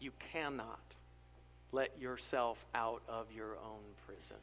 You 0.01 0.13
cannot 0.33 0.81
let 1.73 1.99
yourself 2.01 2.65
out 2.75 3.03
of 3.09 3.27
your 3.35 3.57
own 3.57 3.83
prison. 4.07 4.37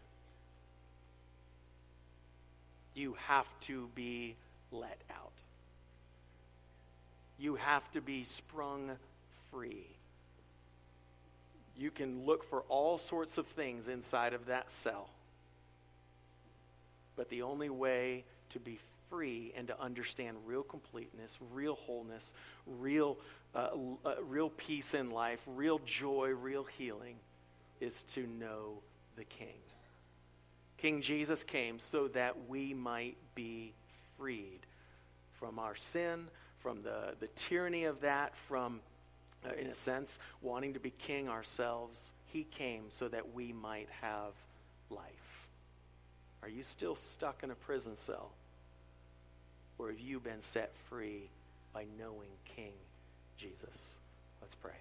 You 2.94 3.16
have 3.28 3.48
to 3.62 3.90
be 3.96 4.36
let 4.72 4.98
out. 5.10 5.32
You 7.38 7.56
have 7.56 7.90
to 7.92 8.02
be 8.02 8.24
sprung 8.24 8.92
free. 9.52 9.88
You 11.78 11.92
can 11.92 12.26
look 12.26 12.44
for 12.44 12.62
all 12.70 12.98
sorts 12.98 13.38
of 13.38 13.48
things 13.48 13.90
inside 13.90 14.34
of 14.34 14.46
that 14.48 14.72
cell. 14.72 15.10
But 17.16 17.30
the 17.30 17.42
only 17.42 17.70
way 17.70 18.24
to 18.50 18.60
be 18.60 18.80
free 19.10 19.52
and 19.56 19.68
to 19.68 19.80
understand 19.80 20.38
real 20.46 20.64
completeness, 20.64 21.38
real 21.54 21.76
wholeness, 21.76 22.34
real, 22.66 23.18
uh, 23.54 23.70
uh, 24.06 24.16
real 24.28 24.50
peace 24.50 24.94
in 24.94 25.12
life, 25.12 25.42
real 25.48 25.80
joy, 25.86 26.30
real 26.30 26.64
healing 26.64 27.16
is 27.80 28.04
to 28.04 28.26
know 28.28 28.80
the 29.16 29.24
King. 29.26 29.48
King 30.78 31.02
Jesus 31.02 31.44
came 31.44 31.78
so 31.78 32.08
that 32.10 32.48
we 32.48 32.74
might 32.74 33.18
be 33.36 33.74
freed 34.18 34.60
from 35.34 35.60
our 35.60 35.76
sin, 35.76 36.28
from 36.60 36.82
the, 36.84 37.16
the 37.20 37.28
tyranny 37.36 37.86
of 37.86 38.02
that, 38.02 38.36
from, 38.36 38.80
uh, 39.46 39.54
in 39.60 39.68
a 39.68 39.76
sense, 39.76 40.20
wanting 40.42 40.74
to 40.74 40.80
be 40.80 40.92
king 40.92 41.30
ourselves. 41.30 42.14
He 42.26 42.44
came 42.44 42.86
so 42.90 43.08
that 43.08 43.34
we 43.34 43.54
might 43.54 43.90
have 44.02 44.34
life. 44.90 45.48
Are 46.44 46.50
you 46.50 46.64
still 46.64 46.96
stuck 46.96 47.44
in 47.44 47.52
a 47.52 47.56
prison 47.56 47.96
cell? 47.96 48.32
Or 49.78 49.90
have 49.90 50.00
you 50.00 50.20
been 50.20 50.42
set 50.42 50.76
free 50.76 51.30
by 51.74 51.86
knowing 51.98 52.30
King 52.56 52.74
Jesus? 53.38 53.98
Let's 54.42 54.56
pray. 54.56 54.72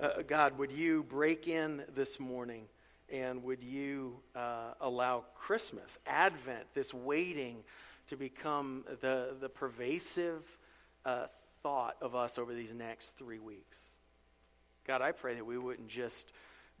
Uh, 0.00 0.22
God, 0.26 0.58
would 0.58 0.72
you 0.72 1.04
break 1.04 1.46
in 1.46 1.82
this 1.94 2.18
morning 2.18 2.64
and 3.12 3.44
would 3.44 3.62
you 3.62 4.16
uh, 4.34 4.72
allow 4.80 5.24
Christmas, 5.36 5.98
Advent, 6.06 6.64
this 6.74 6.92
waiting 6.92 7.58
to 8.08 8.16
become 8.16 8.84
the, 9.00 9.36
the 9.40 9.48
pervasive 9.48 10.42
uh, 11.04 11.26
thought 11.64 11.96
of 12.00 12.14
us 12.14 12.38
over 12.38 12.54
these 12.54 12.72
next 12.72 13.16
three 13.18 13.40
weeks? 13.40 13.88
God, 14.86 15.02
I 15.02 15.10
pray 15.10 15.34
that 15.34 15.46
we 15.46 15.58
wouldn't 15.58 15.88
just 15.88 16.32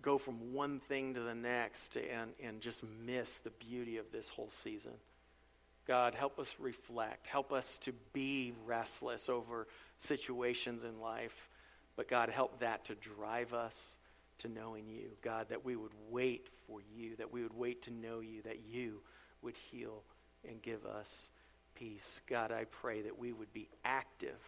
go 0.02 0.18
from 0.18 0.52
one 0.52 0.78
thing 0.78 1.14
to 1.14 1.20
the 1.20 1.34
next 1.34 1.96
and, 1.96 2.32
and 2.40 2.60
just 2.60 2.84
miss 3.04 3.38
the 3.38 3.50
beauty 3.50 3.96
of 3.96 4.12
this 4.12 4.28
whole 4.28 4.50
season. 4.50 4.92
God, 5.88 6.14
help 6.14 6.38
us 6.38 6.54
reflect. 6.58 7.26
Help 7.26 7.52
us 7.52 7.78
to 7.78 7.92
be 8.12 8.52
restless 8.66 9.28
over 9.28 9.66
situations 9.96 10.84
in 10.84 11.00
life. 11.00 11.48
But 11.96 12.08
God, 12.08 12.28
help 12.28 12.60
that 12.60 12.84
to 12.86 12.94
drive 12.94 13.54
us 13.54 13.98
to 14.38 14.48
knowing 14.48 14.88
you. 14.88 15.10
God, 15.22 15.48
that 15.48 15.64
we 15.64 15.76
would 15.76 15.92
wait 16.10 16.48
for 16.66 16.80
you, 16.94 17.16
that 17.16 17.32
we 17.32 17.42
would 17.42 17.56
wait 17.56 17.82
to 17.82 17.90
know 17.90 18.20
you, 18.20 18.42
that 18.42 18.66
you 18.70 19.00
would 19.40 19.56
heal 19.56 20.02
and 20.46 20.60
give 20.60 20.84
us 20.84 21.30
peace. 21.74 22.20
God, 22.28 22.52
I 22.52 22.64
pray 22.64 23.02
that 23.02 23.18
we 23.18 23.32
would 23.32 23.52
be 23.54 23.68
active 23.84 24.40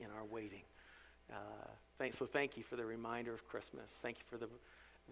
in 0.00 0.06
our 0.06 0.24
waiting. 0.24 0.62
Uh, 1.30 2.08
so 2.10 2.26
thank 2.26 2.56
you 2.56 2.62
for 2.62 2.76
the 2.76 2.84
reminder 2.84 3.32
of 3.32 3.46
Christmas. 3.48 3.98
Thank 4.02 4.18
you 4.18 4.24
for 4.28 4.36
the, 4.36 4.48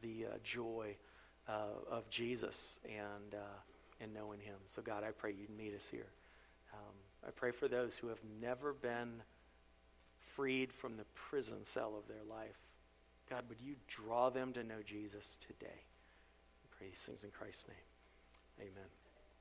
the 0.00 0.26
uh, 0.26 0.36
joy 0.44 0.96
uh, 1.48 1.52
of 1.90 2.08
Jesus 2.10 2.78
and 2.84 3.34
uh, 3.34 3.60
and 4.02 4.12
knowing 4.12 4.40
Him. 4.40 4.56
So, 4.66 4.82
God, 4.82 5.04
I 5.04 5.12
pray 5.12 5.32
you'd 5.32 5.56
meet 5.56 5.74
us 5.74 5.88
here. 5.88 6.08
Um, 6.72 6.94
I 7.26 7.30
pray 7.30 7.52
for 7.52 7.68
those 7.68 7.96
who 7.96 8.08
have 8.08 8.20
never 8.40 8.72
been 8.72 9.22
freed 10.18 10.72
from 10.72 10.96
the 10.96 11.04
prison 11.14 11.64
cell 11.64 11.94
of 11.96 12.08
their 12.08 12.24
life. 12.28 12.58
God, 13.30 13.44
would 13.48 13.60
you 13.60 13.76
draw 13.86 14.30
them 14.30 14.52
to 14.54 14.64
know 14.64 14.82
Jesus 14.84 15.36
today? 15.36 15.66
I 15.68 16.66
pray 16.76 16.88
these 16.88 16.98
things 16.98 17.24
in 17.24 17.30
Christ's 17.30 17.68
name. 17.68 18.68
Amen. 18.68 19.01